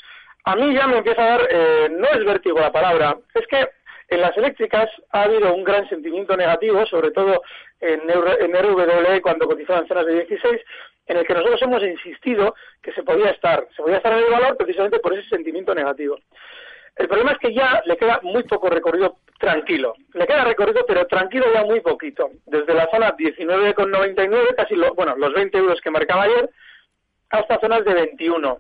a 0.45 0.57
mí 0.57 0.75
ya 0.75 0.87
me 0.87 0.99
empieza 0.99 1.23
a 1.23 1.29
dar, 1.39 1.49
eh, 1.51 1.89
no 1.91 2.09
es 2.09 2.25
vértigo 2.25 2.59
la 2.59 2.73
palabra, 2.73 3.17
es 3.35 3.47
que 3.47 3.69
en 4.09 4.21
las 4.21 4.37
eléctricas 4.37 4.91
ha 5.11 5.23
habido 5.23 5.55
un 5.55 5.65
gran 5.65 5.89
sentimiento 5.89 6.37
negativo, 6.37 6.85
sobre 6.87 7.11
todo 7.11 7.43
en, 7.81 8.01
RWE 8.09 9.21
cuando 9.23 9.47
cotizaba 9.47 9.81
en 9.81 9.89
zonas 9.89 10.07
de 10.07 10.25
16, 10.25 10.61
en 11.07 11.17
el 11.17 11.27
que 11.27 11.35
nosotros 11.35 11.63
hemos 11.63 11.83
insistido 11.83 12.55
que 12.83 12.93
se 12.93 13.03
podía 13.03 13.31
estar, 13.31 13.67
se 13.77 13.83
podía 13.83 13.99
estar 13.99 14.13
en 14.13 14.25
el 14.25 14.31
valor 14.31 14.57
precisamente 14.57 14.99
por 14.99 15.13
ese 15.13 15.29
sentimiento 15.29 15.75
negativo. 15.75 16.19
El 16.97 17.07
problema 17.07 17.33
es 17.33 17.39
que 17.39 17.55
ya 17.55 17.81
le 17.87 17.97
queda 17.97 18.21
muy 18.23 18.43
poco 18.43 18.69
recorrido 18.69 19.19
tranquilo. 19.39 19.95
Le 20.15 20.27
queda 20.27 20.45
recorrido, 20.45 20.85
pero 20.87 21.07
tranquilo 21.07 21.47
ya 21.55 21.65
muy 21.65 21.81
poquito. 21.81 22.31
Desde 22.47 22.75
la 22.75 22.91
zona 22.91 23.17
19,99, 23.17 24.55
casi 24.57 24.75
bueno, 24.97 25.15
los 25.17 25.33
20 25.33 25.57
euros 25.59 25.81
que 25.81 25.91
marcaba 25.91 26.25
ayer, 26.25 26.51
hasta 27.31 27.61
zonas 27.61 27.85
de 27.85 27.95
21. 27.95 28.59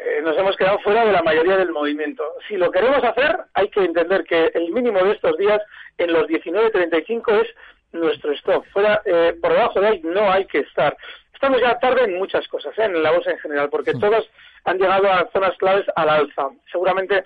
Eh, 0.00 0.20
nos 0.22 0.36
hemos 0.38 0.56
quedado 0.56 0.78
fuera 0.78 1.04
de 1.04 1.12
la 1.12 1.22
mayoría 1.22 1.56
del 1.56 1.72
movimiento. 1.72 2.22
Si 2.46 2.56
lo 2.56 2.70
queremos 2.70 3.02
hacer, 3.02 3.36
hay 3.54 3.68
que 3.68 3.80
entender 3.80 4.22
que 4.24 4.52
el 4.54 4.70
mínimo 4.70 5.02
de 5.02 5.12
estos 5.12 5.36
días 5.36 5.60
en 5.96 6.12
los 6.12 6.26
19.35 6.28 7.42
es 7.42 7.48
nuestro 7.92 8.32
stop. 8.34 8.64
Fuera, 8.72 9.02
eh, 9.04 9.36
por 9.40 9.52
debajo 9.52 9.80
de 9.80 9.88
ahí 9.88 10.00
no 10.04 10.30
hay 10.30 10.44
que 10.46 10.60
estar. 10.60 10.96
Estamos 11.34 11.60
ya 11.60 11.78
tarde 11.78 12.04
en 12.04 12.18
muchas 12.18 12.46
cosas, 12.46 12.76
¿eh? 12.78 12.84
en 12.84 13.02
la 13.02 13.10
bolsa 13.10 13.30
en 13.30 13.38
general, 13.38 13.70
porque 13.70 13.92
todas 13.94 14.24
han 14.64 14.78
llegado 14.78 15.10
a 15.10 15.28
zonas 15.32 15.56
claves 15.58 15.86
al 15.96 16.08
alza. 16.08 16.48
Seguramente 16.70 17.24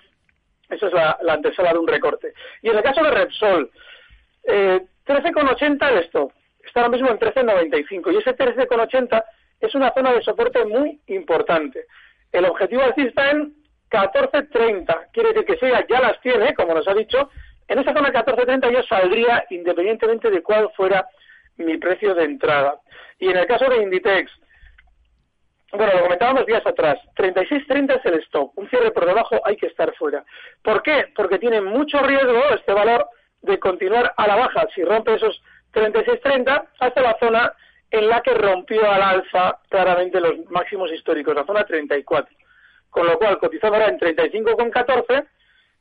eso 0.71 0.87
es 0.87 0.93
la, 0.93 1.19
antesala 1.29 1.73
de 1.73 1.79
un 1.79 1.87
recorte. 1.89 2.33
Y 2.63 2.71
en 2.71 2.77
el 2.77 2.83
caso 2.83 3.03
de 3.03 3.11
Repsol, 3.11 3.71
eh, 4.45 4.81
13,80 5.07 5.91
el 5.91 5.99
stop. 6.05 6.33
Está 6.65 6.81
ahora 6.81 6.93
mismo 6.93 7.11
en 7.11 7.19
13,95 7.19 8.13
y 8.13 8.17
ese 8.17 8.37
13,80 8.37 9.25
es 9.61 9.75
una 9.75 9.93
zona 9.93 10.13
de 10.13 10.23
soporte 10.23 10.65
muy 10.65 11.01
importante. 11.09 11.87
El 12.33 12.47
objetivo 12.47 12.83
está 12.97 13.31
en 13.31 13.55
14.30. 13.91 15.11
Quiere 15.13 15.33
decir 15.33 15.45
que 15.45 15.57
si 15.59 15.73
ya 15.89 16.01
las 16.01 16.21
tiene, 16.21 16.55
como 16.55 16.75
nos 16.75 16.89
ha 16.89 16.95
dicho, 16.95 17.31
en 17.69 17.79
esa 17.79 17.93
zona 17.93 18.13
14.30 18.13 18.73
yo 18.73 18.83
saldría 18.83 19.45
independientemente 19.51 20.31
de 20.31 20.43
cuál 20.43 20.71
fuera 20.75 21.07
mi 21.57 21.77
precio 21.77 22.15
de 22.15 22.25
entrada. 22.25 22.81
Y 23.19 23.29
en 23.29 23.37
el 23.37 23.47
caso 23.47 23.67
de 23.69 23.83
Inditex, 23.83 24.31
bueno, 25.73 25.95
lo 25.95 26.03
comentábamos 26.03 26.45
días 26.47 26.67
atrás, 26.67 26.99
36.30 27.17 27.99
es 27.99 28.05
el 28.05 28.15
stop, 28.25 28.53
un 28.59 28.69
cierre 28.69 28.91
por 28.91 29.07
debajo 29.07 29.41
hay 29.45 29.57
que 29.57 29.67
estar 29.67 29.95
fuera. 29.95 30.23
¿Por 30.63 30.83
qué? 30.83 31.07
Porque 31.15 31.39
tiene 31.39 31.63
mucho 31.63 31.99
riesgo 32.03 32.43
este 32.55 32.73
valor 32.73 33.09
de 33.41 33.59
continuar 33.59 34.13
a 34.17 34.27
la 34.27 34.37
baja 34.37 34.67
si 34.75 34.85
rompe 34.85 35.15
esos 35.15 35.43
36.30 35.73 36.69
hasta 36.79 37.01
la 37.01 37.17
zona 37.19 37.53
en 37.93 38.09
la 38.09 38.23
que 38.23 38.33
rompió 38.33 38.91
al 38.91 39.03
alza 39.03 39.59
claramente 39.69 40.19
los 40.19 40.51
máximos 40.51 40.91
históricos, 40.93 41.35
la 41.35 41.45
zona 41.45 41.65
34. 41.65 42.35
Con 42.89 43.07
lo 43.07 43.19
cual, 43.19 43.39
cotizando 43.39 43.77
ahora 43.77 43.91
en 43.91 43.99
35,14, 43.99 45.27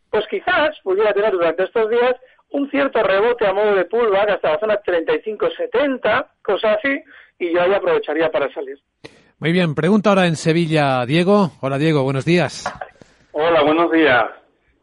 pues 0.10 0.26
quizás 0.30 0.78
pudiera 0.84 1.14
tener 1.14 1.32
durante 1.32 1.64
estos 1.64 1.90
días 1.90 2.16
un 2.50 2.70
cierto 2.70 3.02
rebote 3.02 3.48
a 3.48 3.54
modo 3.54 3.76
de 3.76 3.86
pullback 3.86 4.30
hasta 4.30 4.52
la 4.52 4.60
zona 4.60 4.82
35,70, 4.82 6.28
cosa 6.42 6.74
así, 6.74 7.02
y 7.40 7.54
yo 7.54 7.62
ahí 7.62 7.74
aprovecharía 7.74 8.30
para 8.30 8.54
salir. 8.54 8.78
Muy 9.40 9.54
bien, 9.54 9.74
pregunta 9.74 10.10
ahora 10.10 10.28
en 10.28 10.36
Sevilla, 10.36 11.06
Diego. 11.06 11.52
Hola, 11.62 11.78
Diego, 11.78 12.04
buenos 12.04 12.26
días. 12.26 12.72
Hola, 13.32 13.64
buenos 13.64 13.90
días. 13.92 14.26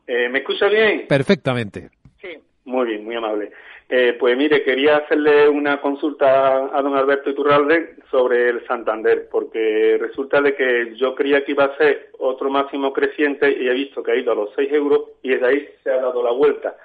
Eh, 0.06 0.28
¿Me 0.30 0.38
escucha 0.38 0.66
bien? 0.68 1.06
Perfectamente. 1.06 1.90
Sí. 2.20 2.28
Muy 2.64 2.88
bien, 2.88 3.04
muy 3.04 3.14
amable. 3.14 3.52
Eh, 3.90 4.16
pues 4.20 4.36
mire, 4.36 4.62
quería 4.64 4.98
hacerle 4.98 5.48
una 5.48 5.80
consulta 5.80 6.76
a 6.76 6.82
don 6.82 6.94
Alberto 6.94 7.30
Iturralde 7.30 7.96
sobre 8.10 8.50
el 8.50 8.66
Santander, 8.66 9.28
porque 9.30 9.96
resulta 9.98 10.42
de 10.42 10.54
que 10.54 10.94
yo 10.96 11.14
creía 11.14 11.42
que 11.42 11.52
iba 11.52 11.64
a 11.64 11.76
ser 11.78 12.10
otro 12.18 12.50
máximo 12.50 12.92
creciente 12.92 13.50
y 13.50 13.66
he 13.66 13.72
visto 13.72 14.02
que 14.02 14.12
ha 14.12 14.16
ido 14.16 14.32
a 14.32 14.34
los 14.34 14.50
6 14.56 14.70
euros 14.72 15.02
y 15.22 15.30
desde 15.30 15.46
ahí 15.46 15.68
se 15.82 15.90
ha 15.90 15.96
dado 15.96 16.22
la 16.22 16.32
vuelta. 16.32 16.76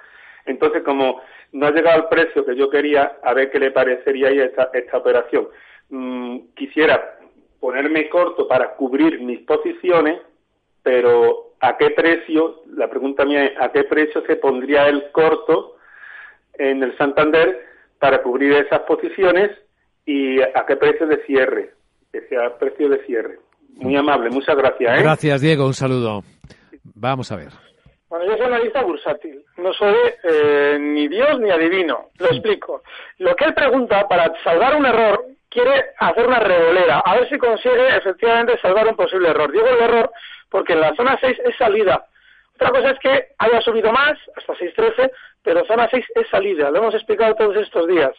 Entonces, 0.46 0.82
como 0.82 1.20
no 1.52 1.66
ha 1.66 1.72
llegado 1.72 2.02
al 2.02 2.08
precio 2.08 2.44
que 2.44 2.56
yo 2.56 2.70
quería, 2.70 3.18
a 3.22 3.34
ver 3.34 3.50
qué 3.50 3.58
le 3.58 3.70
parecería 3.70 4.28
ahí 4.28 4.40
esta, 4.40 4.70
esta 4.72 4.96
operación. 4.96 5.48
Mm, 5.90 6.38
quisiera 6.54 7.18
ponerme 7.60 8.08
corto 8.08 8.48
para 8.48 8.76
cubrir 8.76 9.20
mis 9.20 9.40
posiciones, 9.40 10.20
pero 10.82 11.52
¿a 11.60 11.76
qué 11.76 11.90
precio? 11.90 12.62
La 12.74 12.88
pregunta 12.88 13.26
mía 13.26 13.44
es, 13.44 13.52
¿a 13.60 13.70
qué 13.72 13.84
precio 13.84 14.22
se 14.26 14.36
pondría 14.36 14.88
el 14.88 15.10
corto? 15.12 15.73
En 16.58 16.82
el 16.82 16.96
Santander 16.96 17.64
para 17.98 18.22
cubrir 18.22 18.52
esas 18.52 18.80
posiciones 18.80 19.50
y 20.06 20.40
a 20.40 20.64
qué 20.66 20.76
precio 20.76 21.06
de 21.06 21.24
cierre, 21.24 21.70
que 22.12 22.22
sea 22.28 22.56
precio 22.58 22.88
de 22.88 23.04
cierre. 23.04 23.38
Muy 23.76 23.96
amable, 23.96 24.30
muchas 24.30 24.56
gracias. 24.56 24.98
¿eh? 24.98 25.02
Gracias, 25.02 25.40
Diego, 25.40 25.66
un 25.66 25.74
saludo. 25.74 26.22
Vamos 26.94 27.32
a 27.32 27.36
ver. 27.36 27.48
Bueno, 28.08 28.26
yo 28.26 28.36
soy 28.36 28.46
analista 28.46 28.82
bursátil. 28.82 29.42
No 29.56 29.72
soy 29.72 29.94
eh, 30.22 30.78
ni 30.80 31.08
Dios 31.08 31.40
ni 31.40 31.50
adivino. 31.50 32.10
Lo 32.18 32.26
explico. 32.26 32.82
Lo 33.18 33.34
que 33.34 33.46
él 33.46 33.54
pregunta, 33.54 34.06
para 34.06 34.32
salvar 34.44 34.76
un 34.76 34.86
error, 34.86 35.24
quiere 35.48 35.86
hacer 35.98 36.26
una 36.26 36.40
revolera, 36.40 37.00
a 37.00 37.14
ver 37.16 37.28
si 37.28 37.38
consigue 37.38 37.96
efectivamente 37.96 38.58
salvar 38.60 38.86
un 38.88 38.96
posible 38.96 39.30
error. 39.30 39.50
Digo 39.50 39.66
el 39.66 39.80
error 39.80 40.10
porque 40.50 40.74
en 40.74 40.80
la 40.80 40.94
zona 40.94 41.18
6 41.20 41.38
es 41.44 41.56
salida. 41.56 42.06
Otra 42.54 42.70
cosa 42.70 42.90
es 42.90 42.98
que 43.00 43.28
haya 43.38 43.60
subido 43.62 43.90
más, 43.92 44.16
hasta 44.36 44.54
6.13, 44.54 45.10
pero 45.44 45.64
zona 45.66 45.88
6 45.88 46.04
es 46.16 46.28
salida. 46.28 46.70
Lo 46.70 46.78
hemos 46.78 46.94
explicado 46.94 47.34
todos 47.36 47.56
estos 47.56 47.86
días. 47.86 48.12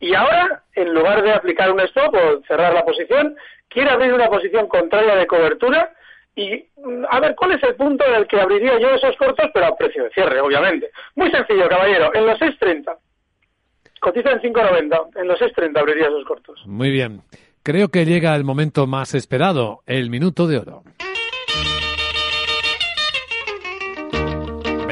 Y 0.00 0.14
ahora, 0.14 0.62
en 0.74 0.94
lugar 0.94 1.22
de 1.22 1.32
aplicar 1.32 1.70
un 1.70 1.80
stop 1.80 2.14
o 2.14 2.42
cerrar 2.46 2.72
la 2.72 2.84
posición, 2.84 3.36
quiere 3.68 3.90
abrir 3.90 4.14
una 4.14 4.28
posición 4.28 4.66
contraria 4.68 5.16
de 5.16 5.26
cobertura 5.26 5.92
y 6.34 6.64
mm, 6.76 7.04
a 7.10 7.20
ver 7.20 7.34
cuál 7.34 7.52
es 7.52 7.62
el 7.62 7.74
punto 7.74 8.04
en 8.06 8.14
el 8.14 8.26
que 8.26 8.40
abriría 8.40 8.78
yo 8.80 8.90
esos 8.90 9.16
cortos, 9.16 9.50
pero 9.52 9.66
a 9.66 9.76
precio 9.76 10.04
de 10.04 10.10
cierre, 10.10 10.40
obviamente. 10.40 10.90
Muy 11.14 11.30
sencillo, 11.30 11.68
caballero, 11.68 12.14
en 12.14 12.26
los 12.26 12.38
6.30. 12.38 12.96
Cotiza 14.00 14.32
en 14.32 14.40
5.90, 14.40 15.20
en 15.20 15.28
los 15.28 15.40
6.30 15.40 15.78
abriría 15.78 16.06
esos 16.06 16.24
cortos. 16.24 16.60
Muy 16.66 16.90
bien. 16.90 17.22
Creo 17.62 17.88
que 17.88 18.04
llega 18.04 18.34
el 18.34 18.42
momento 18.42 18.88
más 18.88 19.14
esperado, 19.14 19.82
el 19.86 20.10
minuto 20.10 20.48
de 20.48 20.58
oro. 20.58 20.82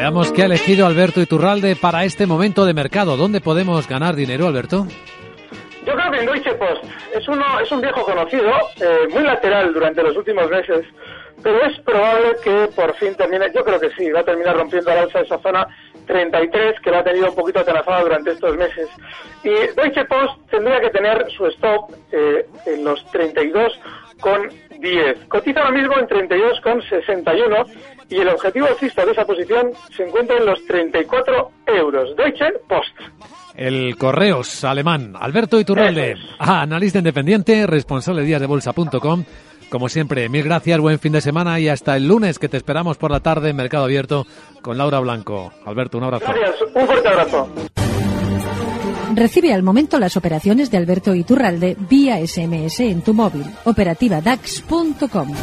Veamos 0.01 0.33
qué 0.33 0.41
ha 0.41 0.47
elegido 0.47 0.87
Alberto 0.87 1.21
Iturralde 1.21 1.77
para 1.77 2.05
este 2.05 2.27
momento 2.27 2.65
de 2.65 2.73
mercado. 2.73 3.19
¿Dónde 3.19 3.43
podemos 3.43 3.87
ganar 3.87 4.15
dinero, 4.15 4.47
Alberto? 4.47 4.87
Yo 5.85 5.93
creo 5.93 6.11
que 6.11 6.21
en 6.21 6.25
Deutsche 6.25 6.55
Post 6.55 6.85
es, 7.15 7.29
uno, 7.29 7.61
es 7.61 7.71
un 7.71 7.83
viejo 7.83 8.03
conocido, 8.03 8.51
eh, 8.81 9.07
muy 9.11 9.23
lateral 9.23 9.75
durante 9.75 10.03
los 10.03 10.17
últimos 10.17 10.49
meses, 10.49 10.87
pero 11.43 11.63
es 11.67 11.79
probable 11.81 12.35
que 12.43 12.69
por 12.75 12.95
fin 12.97 13.15
termine, 13.15 13.53
yo 13.55 13.63
creo 13.63 13.79
que 13.79 13.91
sí, 13.91 14.11
va 14.11 14.21
a 14.21 14.25
terminar 14.25 14.57
rompiendo 14.57 14.91
al 14.91 15.01
alza 15.01 15.21
esa 15.21 15.39
zona 15.41 15.69
33 16.07 16.81
que 16.81 16.91
la 16.91 17.01
ha 17.01 17.05
tenido 17.05 17.29
un 17.29 17.35
poquito 17.35 17.61
atrasada 17.61 18.01
durante 18.01 18.31
estos 18.31 18.57
meses. 18.57 18.89
Y 19.45 19.51
Deutsche 19.51 20.07
Post 20.07 20.51
tendría 20.51 20.81
que 20.81 20.89
tener 20.89 21.31
su 21.31 21.45
stop 21.49 21.93
eh, 22.11 22.47
en 22.65 22.85
los 22.85 23.05
32 23.11 23.79
con 24.19 24.49
10. 24.79 25.27
Cotiza 25.29 25.61
ahora 25.61 25.73
mismo 25.73 25.99
en 25.99 26.07
32 26.07 26.59
con 26.63 26.81
61 26.81 27.67
y 28.11 28.17
el 28.17 28.29
objetivo 28.29 28.67
alcista 28.67 29.07
de 29.07 29.13
esa 29.13 29.25
posición 29.25 29.71
se 29.97 30.05
encuentra 30.05 30.37
en 30.37 30.47
los 30.47 30.65
34 30.67 31.51
euros. 31.67 32.17
Deutsche 32.17 32.53
Post. 32.69 32.95
El 33.55 33.97
Correos 33.97 34.65
alemán. 34.65 35.15
Alberto 35.19 35.59
Iturralde, 35.59 36.17
analista 36.39 36.99
independiente, 36.99 37.67
responsable 37.67 38.23
de 38.23 38.29
díasdebolsa.com. 38.29 39.25
Como 39.71 39.89
siempre, 39.89 40.29
mil 40.29 40.43
gracias, 40.43 40.81
buen 40.81 40.99
fin 40.99 41.13
de 41.13 41.21
semana 41.21 41.61
y 41.61 41.69
hasta 41.69 41.97
el 41.97 42.09
lunes 42.09 42.41
que 42.41 42.49
te 42.49 42.57
esperamos 42.57 42.99
por 42.99 43.13
la 43.13 43.21
tarde 43.21 43.51
en 43.51 43.57
Mercado 43.57 43.85
Abierto 43.85 44.27
con 44.63 44.77
Laura 44.77 44.99
Blanco. 44.99 45.53
Alberto, 45.65 45.99
un 45.99 46.05
abrazo. 46.05 46.27
Gracias, 46.27 46.63
un 46.75 46.87
fuerte 46.87 47.09
abrazo. 47.09 47.49
Recibe 49.15 49.53
al 49.53 49.63
momento 49.63 49.99
las 49.99 50.17
operaciones 50.17 50.71
de 50.71 50.79
Alberto 50.79 51.15
Iturralde 51.15 51.77
vía 51.89 52.25
SMS 52.27 52.81
en 52.81 53.03
tu 53.03 53.15
móvil. 53.15 53.45
Operativa 53.65 54.21
DAX.com. 54.21 55.35